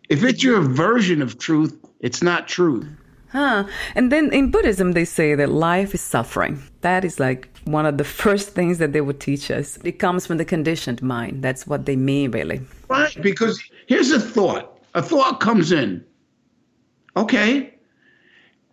[0.08, 2.86] If it's your version of truth, it's not truth.
[3.30, 3.64] Huh.
[3.94, 6.62] And then in Buddhism, they say that life is suffering.
[6.80, 9.78] That is like one of the first things that they would teach us.
[9.84, 11.42] It comes from the conditioned mind.
[11.42, 12.62] That's what they mean, really.
[12.88, 13.14] Right.
[13.20, 16.04] Because here's a thought a thought comes in.
[17.16, 17.74] Okay.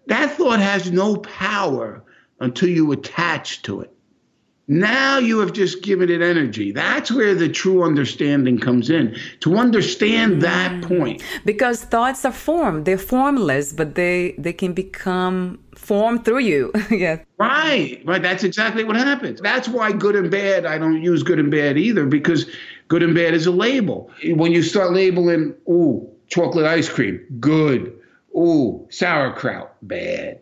[0.08, 2.04] That thought has no power
[2.40, 3.95] until you attach to it.
[4.68, 6.72] Now you have just given it energy.
[6.72, 9.16] That's where the true understanding comes in.
[9.42, 10.88] To understand that mm.
[10.88, 11.24] point.
[11.46, 12.86] Because thoughts are formed.
[12.86, 16.72] They're formless, but they they can become formed through you.
[16.90, 17.20] yeah.
[17.38, 18.02] Right.
[18.06, 18.22] Right.
[18.22, 19.40] That's exactly what happens.
[19.40, 22.50] That's why good and bad, I don't use good and bad either, because
[22.88, 24.10] good and bad is a label.
[24.24, 28.00] When you start labeling, ooh, chocolate ice cream, good.
[28.36, 30.40] Ooh, sauerkraut, bad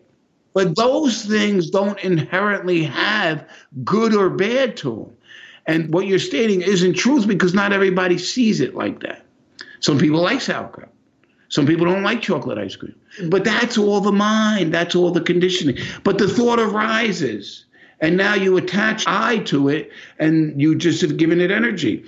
[0.54, 3.46] but those things don't inherently have
[3.84, 5.16] good or bad to them.
[5.66, 9.24] And what you're stating isn't truth because not everybody sees it like that.
[9.80, 10.90] Some people like sauerkraut.
[11.48, 12.94] Some people don't like chocolate ice cream.
[13.28, 15.76] But that's all the mind, that's all the conditioning.
[16.02, 17.64] But the thought arises,
[18.00, 22.04] and now you attach I to it, and you just have given it energy.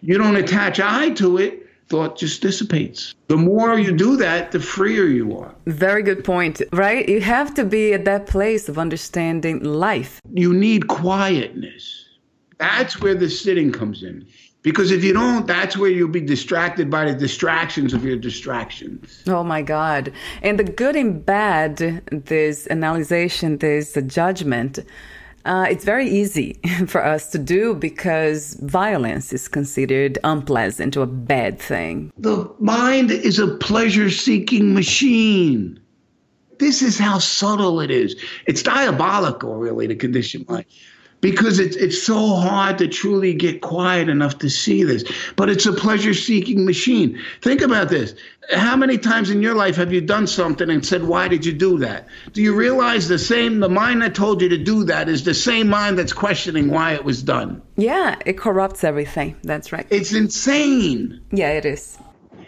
[0.00, 3.14] You don't attach I to it, thought just dissipates.
[3.28, 5.54] The more you do that, the freer you are.
[5.66, 7.08] Very good point, right?
[7.08, 10.20] You have to be at that place of understanding life.
[10.32, 12.06] You need quietness.
[12.58, 14.26] That's where the sitting comes in.
[14.62, 19.22] Because if you don't, that's where you'll be distracted by the distractions of your distractions.
[19.28, 20.12] Oh my God.
[20.42, 24.80] And the good and bad, there's analyzation, there's judgment.
[25.48, 31.06] Uh, it's very easy for us to do because violence is considered unpleasant or a
[31.06, 32.12] bad thing.
[32.18, 35.80] The mind is a pleasure seeking machine.
[36.58, 38.14] This is how subtle it is.
[38.46, 40.66] It's diabolical, really, the conditioned mind
[41.20, 45.04] because it's it's so hard to truly get quiet enough to see this.
[45.36, 47.20] But it's a pleasure seeking machine.
[47.42, 48.14] Think about this.
[48.54, 51.52] How many times in your life have you done something and said, Why did you
[51.52, 52.06] do that?
[52.32, 55.34] Do you realize the same the mind that told you to do that is the
[55.34, 57.62] same mind that's questioning why it was done?
[57.76, 59.36] Yeah, it corrupts everything.
[59.42, 59.86] That's right.
[59.90, 61.20] It's insane.
[61.32, 61.98] Yeah, it is.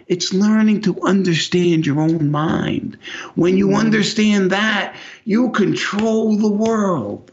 [0.06, 2.98] It's learning to understand your own mind.
[3.36, 3.78] When you mm.
[3.78, 7.29] understand that, you control the world.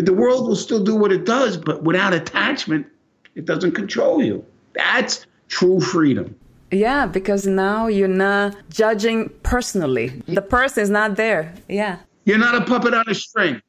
[0.00, 2.86] The world will still do what it does, but without attachment,
[3.34, 4.44] it doesn't control you.
[4.72, 6.34] That's true freedom.
[6.70, 10.08] Yeah, because now you're not judging personally.
[10.26, 11.52] The person is not there.
[11.68, 11.98] Yeah.
[12.24, 13.60] You're not a puppet on a string.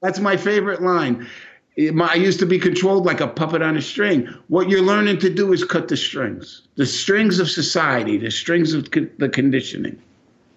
[0.00, 1.26] That's my favorite line.
[1.78, 4.28] I used to be controlled like a puppet on a string.
[4.48, 8.74] What you're learning to do is cut the strings, the strings of society, the strings
[8.74, 10.00] of the conditioning.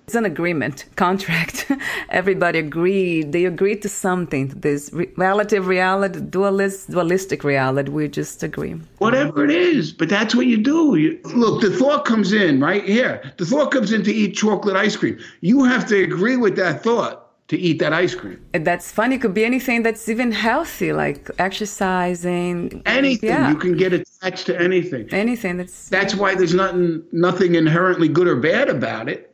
[0.05, 1.71] It's an agreement, contract.
[2.09, 3.31] Everybody agreed.
[3.31, 4.49] They agreed to something.
[4.49, 7.89] This re- relative reality, dualist, dualistic reality.
[7.89, 8.73] We just agree.
[8.99, 10.95] Whatever it is, but that's what you do.
[10.95, 13.33] You, look, the thought comes in right here.
[13.37, 15.17] The thought comes in to eat chocolate ice cream.
[15.41, 18.43] You have to agree with that thought to eat that ice cream.
[18.53, 19.15] And that's funny.
[19.15, 22.81] It could be anything that's even healthy, like exercising.
[22.85, 23.49] Anything yeah.
[23.49, 25.11] you can get attached to anything.
[25.11, 25.89] Anything that's.
[25.89, 29.24] That's why there's nothing, nothing inherently good or bad about it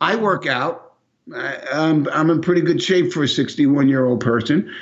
[0.00, 0.94] I work out.
[1.34, 4.72] I, am I'm in pretty good shape for a 61 year old person,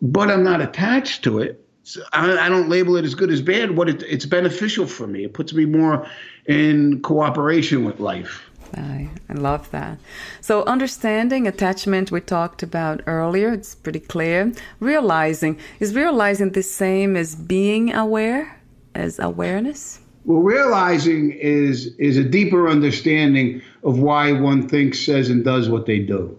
[0.00, 1.64] but I'm not attached to it.
[1.84, 3.76] So I, I, don't label it as good as bad.
[3.76, 5.24] What it, it's beneficial for me.
[5.24, 6.06] It puts me more
[6.46, 8.48] in cooperation with life.
[8.74, 9.98] I, I love that.
[10.40, 14.52] So, understanding attachment we talked about earlier, it's pretty clear.
[14.80, 18.60] Realizing, is realizing the same as being aware,
[18.94, 20.00] as awareness?
[20.24, 25.86] Well, realizing is is a deeper understanding of why one thinks, says, and does what
[25.86, 26.38] they do.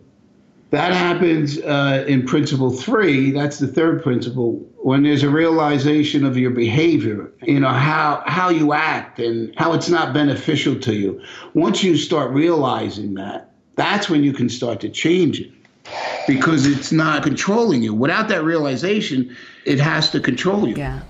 [0.70, 3.30] That happens uh, in principle three.
[3.30, 4.54] That's the third principle.
[4.78, 9.74] When there's a realization of your behavior, you know how how you act and how
[9.74, 11.22] it's not beneficial to you.
[11.54, 15.52] Once you start realizing that, that's when you can start to change it
[16.28, 17.94] because it's not controlling you.
[17.94, 20.76] Without that realization, it has to control you.
[20.76, 21.02] Yeah.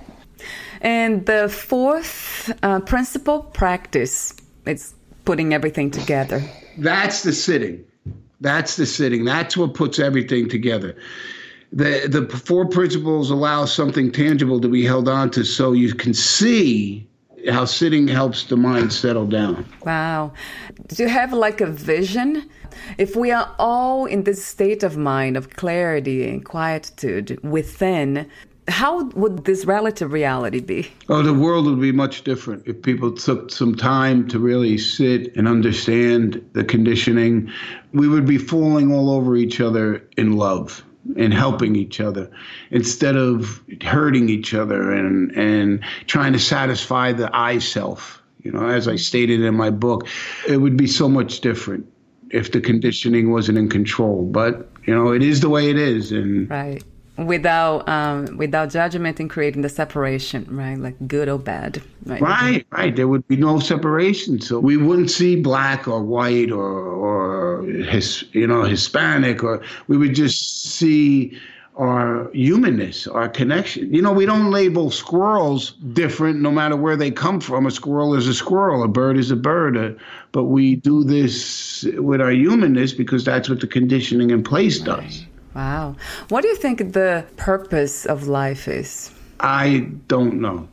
[0.83, 4.33] And the fourth uh, principle, practice.
[4.65, 4.93] It's
[5.25, 6.43] putting everything together.
[6.77, 7.83] That's the sitting.
[8.41, 9.23] That's the sitting.
[9.23, 10.95] That's what puts everything together.
[11.71, 16.13] The the four principles allow something tangible to be held on to so you can
[16.13, 17.07] see
[17.49, 19.65] how sitting helps the mind settle down.
[19.85, 20.33] Wow.
[20.87, 22.49] Do you have like a vision?
[22.97, 28.29] If we are all in this state of mind of clarity and quietude within,
[28.67, 30.89] how would this relative reality be?
[31.09, 35.35] Oh, the world would be much different if people took some time to really sit
[35.35, 37.51] and understand the conditioning.
[37.93, 40.83] We would be falling all over each other in love
[41.17, 42.31] and helping each other
[42.71, 48.21] instead of hurting each other and, and trying to satisfy the I self.
[48.43, 50.07] You know, as I stated in my book,
[50.47, 51.87] it would be so much different
[52.29, 54.23] if the conditioning wasn't in control.
[54.23, 56.11] But, you know, it is the way it is.
[56.11, 56.83] And right
[57.17, 60.77] without um, without judgment and creating the separation, right?
[60.77, 62.21] Like good or bad, right?
[62.21, 62.95] Right, right.
[62.95, 68.25] There would be no separation, so we wouldn't see black or white or or his,
[68.31, 71.37] you know Hispanic, or we would just see
[71.75, 73.93] our humanness, our connection.
[73.93, 77.65] You know, we don't label squirrels different no matter where they come from.
[77.65, 79.77] A squirrel is a squirrel, a bird is a bird.
[79.77, 79.91] Uh,
[80.31, 85.25] but we do this with our humanness because that's what the conditioning in place does.
[85.55, 85.95] Wow.
[86.29, 89.11] What do you think the purpose of life is?
[89.39, 90.67] I don't know.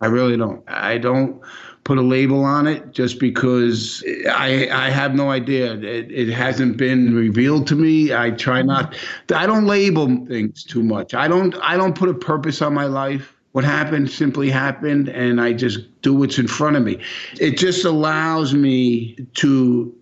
[0.00, 0.62] I really don't.
[0.68, 1.40] I don't
[1.84, 5.74] put a label on it just because I I have no idea.
[5.74, 8.12] It, it hasn't been revealed to me.
[8.12, 8.96] I try not.
[9.34, 11.14] I don't label things too much.
[11.14, 11.54] I don't.
[11.62, 13.32] I don't put a purpose on my life.
[13.52, 16.98] What happened simply happened, and I just do what's in front of me.
[17.40, 19.94] It just allows me to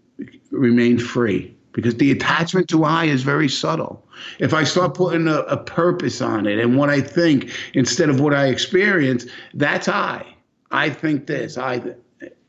[0.50, 4.04] remain free because the attachment to I is very subtle.
[4.38, 8.20] If I start putting a, a, purpose on it and what I think instead of
[8.20, 10.26] what I experience, that's I.
[10.70, 11.58] I think this.
[11.58, 11.82] I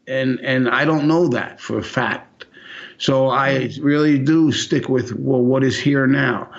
[0.07, 2.45] and and I don't know that for a fact.
[2.97, 6.49] So I really do stick with well, what is here now,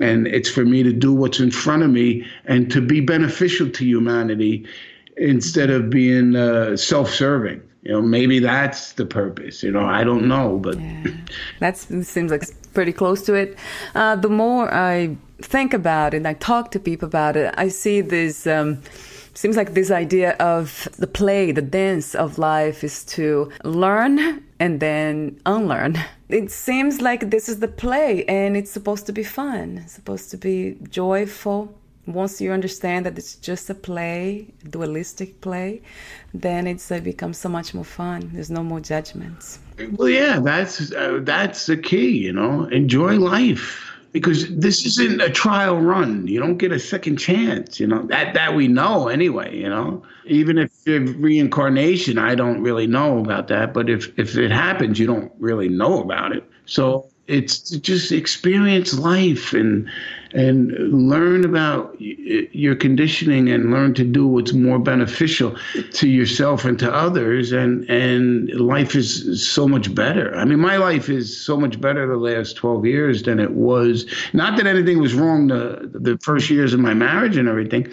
[0.00, 3.68] and it's for me to do what's in front of me and to be beneficial
[3.70, 4.66] to humanity
[5.16, 10.26] instead of being uh, self-serving you know maybe that's the purpose you know i don't
[10.26, 11.04] know but yeah.
[11.60, 13.58] that seems like pretty close to it.
[13.94, 17.68] Uh, the more i think about it and i talk to people about it i
[17.68, 18.80] see this um,
[19.34, 24.78] seems like this idea of the play the dance of life is to learn and
[24.78, 25.98] then unlearn.
[26.28, 30.30] It seems like this is the play and it's supposed to be fun it's supposed
[30.30, 31.74] to be joyful
[32.06, 35.82] once you understand that it's just a play, dualistic play,
[36.34, 38.30] then it's it becomes so much more fun.
[38.32, 39.60] There's no more judgments.
[39.92, 42.10] Well, yeah, that's uh, that's the key.
[42.18, 46.26] You know, enjoy life because this isn't a trial run.
[46.26, 47.78] You don't get a second chance.
[47.78, 49.56] You know that that we know anyway.
[49.56, 53.72] You know, even if reincarnation, I don't really know about that.
[53.72, 56.44] But if if it happens, you don't really know about it.
[56.66, 59.88] So it's just experience life and
[60.34, 65.56] and learn about your conditioning and learn to do what's more beneficial
[65.92, 70.34] to yourself and to others and and life is so much better.
[70.36, 74.06] I mean my life is so much better the last 12 years than it was.
[74.32, 77.92] Not that anything was wrong the the first years of my marriage and everything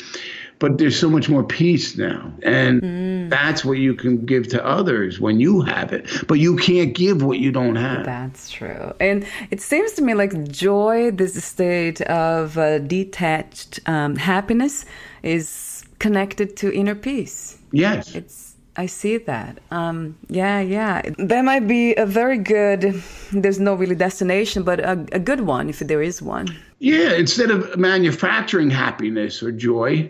[0.59, 2.31] but there's so much more peace now.
[2.43, 3.29] And mm.
[3.29, 6.07] that's what you can give to others when you have it.
[6.27, 8.05] But you can't give what you don't have.
[8.05, 8.93] That's true.
[8.99, 14.85] And it seems to me like joy, this state of uh, detached um, happiness,
[15.23, 17.57] is connected to inner peace.
[17.71, 18.15] Yes.
[18.15, 19.59] It's I see that.
[19.71, 21.01] Um, yeah, yeah.
[21.17, 23.03] That might be a very good,
[23.33, 26.47] there's no really destination, but a, a good one if there is one.
[26.79, 30.09] Yeah, instead of manufacturing happiness or joy,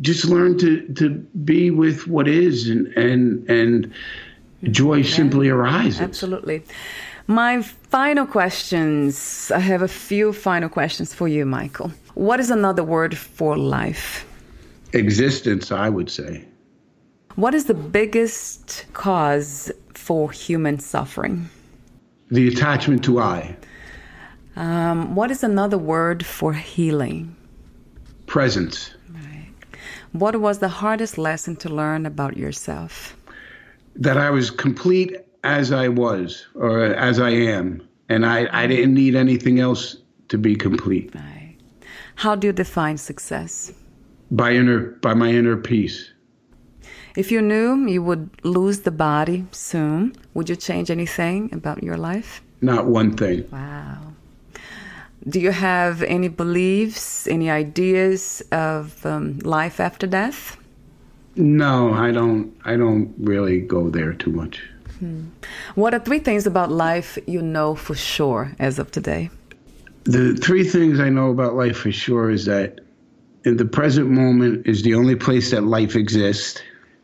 [0.00, 1.10] just learn to to
[1.44, 3.92] be with what is and and and
[4.70, 6.00] joy yeah, simply arises.
[6.00, 6.62] Absolutely.
[7.26, 11.92] My final questions i have a few final questions for you michael.
[12.14, 14.26] What is another word for life?
[14.92, 16.44] Existence i would say.
[17.36, 21.48] What is the biggest cause for human suffering?
[22.30, 23.56] The attachment to i.
[24.56, 27.36] Um, what is another word for healing?
[28.26, 28.94] Presence
[30.12, 33.16] what was the hardest lesson to learn about yourself?
[33.96, 37.86] That I was complete as I was or as I am.
[38.08, 39.96] And I, I didn't need anything else
[40.28, 41.14] to be complete.
[41.14, 41.56] Right.
[42.16, 43.72] How do you define success?
[44.30, 46.12] By inner by my inner peace.
[47.16, 51.96] If you knew you would lose the body soon, would you change anything about your
[51.96, 52.42] life?
[52.60, 53.48] Not one thing.
[53.50, 54.12] Wow.
[55.28, 60.56] Do you have any beliefs, any ideas of um, life after death?
[61.36, 62.54] No, I don't.
[62.64, 64.62] I don't really go there too much.
[64.98, 65.26] Hmm.
[65.74, 69.30] What are three things about life you know for sure as of today?
[70.04, 72.80] The three things I know about life for sure is that
[73.44, 76.62] in the present moment is the only place that life exists.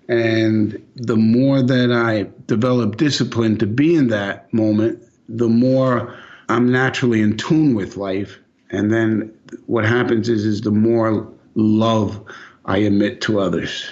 [0.08, 6.14] And the more that I develop discipline to be in that moment, the more
[6.48, 8.38] I'm naturally in tune with life.
[8.70, 9.32] And then
[9.66, 12.20] what happens is, is the more love
[12.64, 13.88] I emit to others.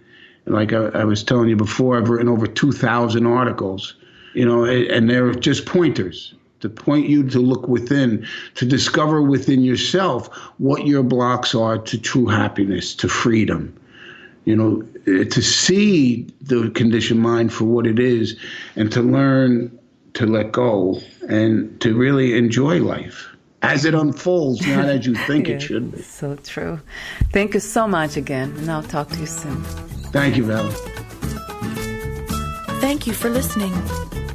[0.45, 3.93] And like I, I was telling you before, I've written over 2,000 articles,
[4.33, 9.63] you know, and they're just pointers to point you to look within, to discover within
[9.63, 13.73] yourself what your blocks are to true happiness, to freedom.
[14.45, 18.35] You know, eh, to see the conditioned mind for what it is
[18.75, 19.77] and to learn
[20.13, 23.29] to let go and to really enjoy life
[23.61, 26.01] as it unfolds, not as you think it should be.
[26.01, 26.79] So true.
[27.31, 29.63] Thank you so much again, and I'll talk to you soon.
[30.11, 30.69] Thank you, Val.
[32.79, 33.73] Thank you for listening.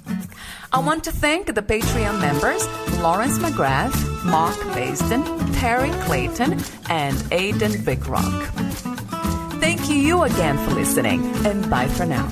[0.74, 2.68] I want to thank the Patreon members
[3.00, 5.24] Lawrence McGrath, Mark Basden,
[5.58, 8.50] Terry Clayton, and Aidan Vickrock.
[9.62, 12.28] Thank you again for listening, and bye for now.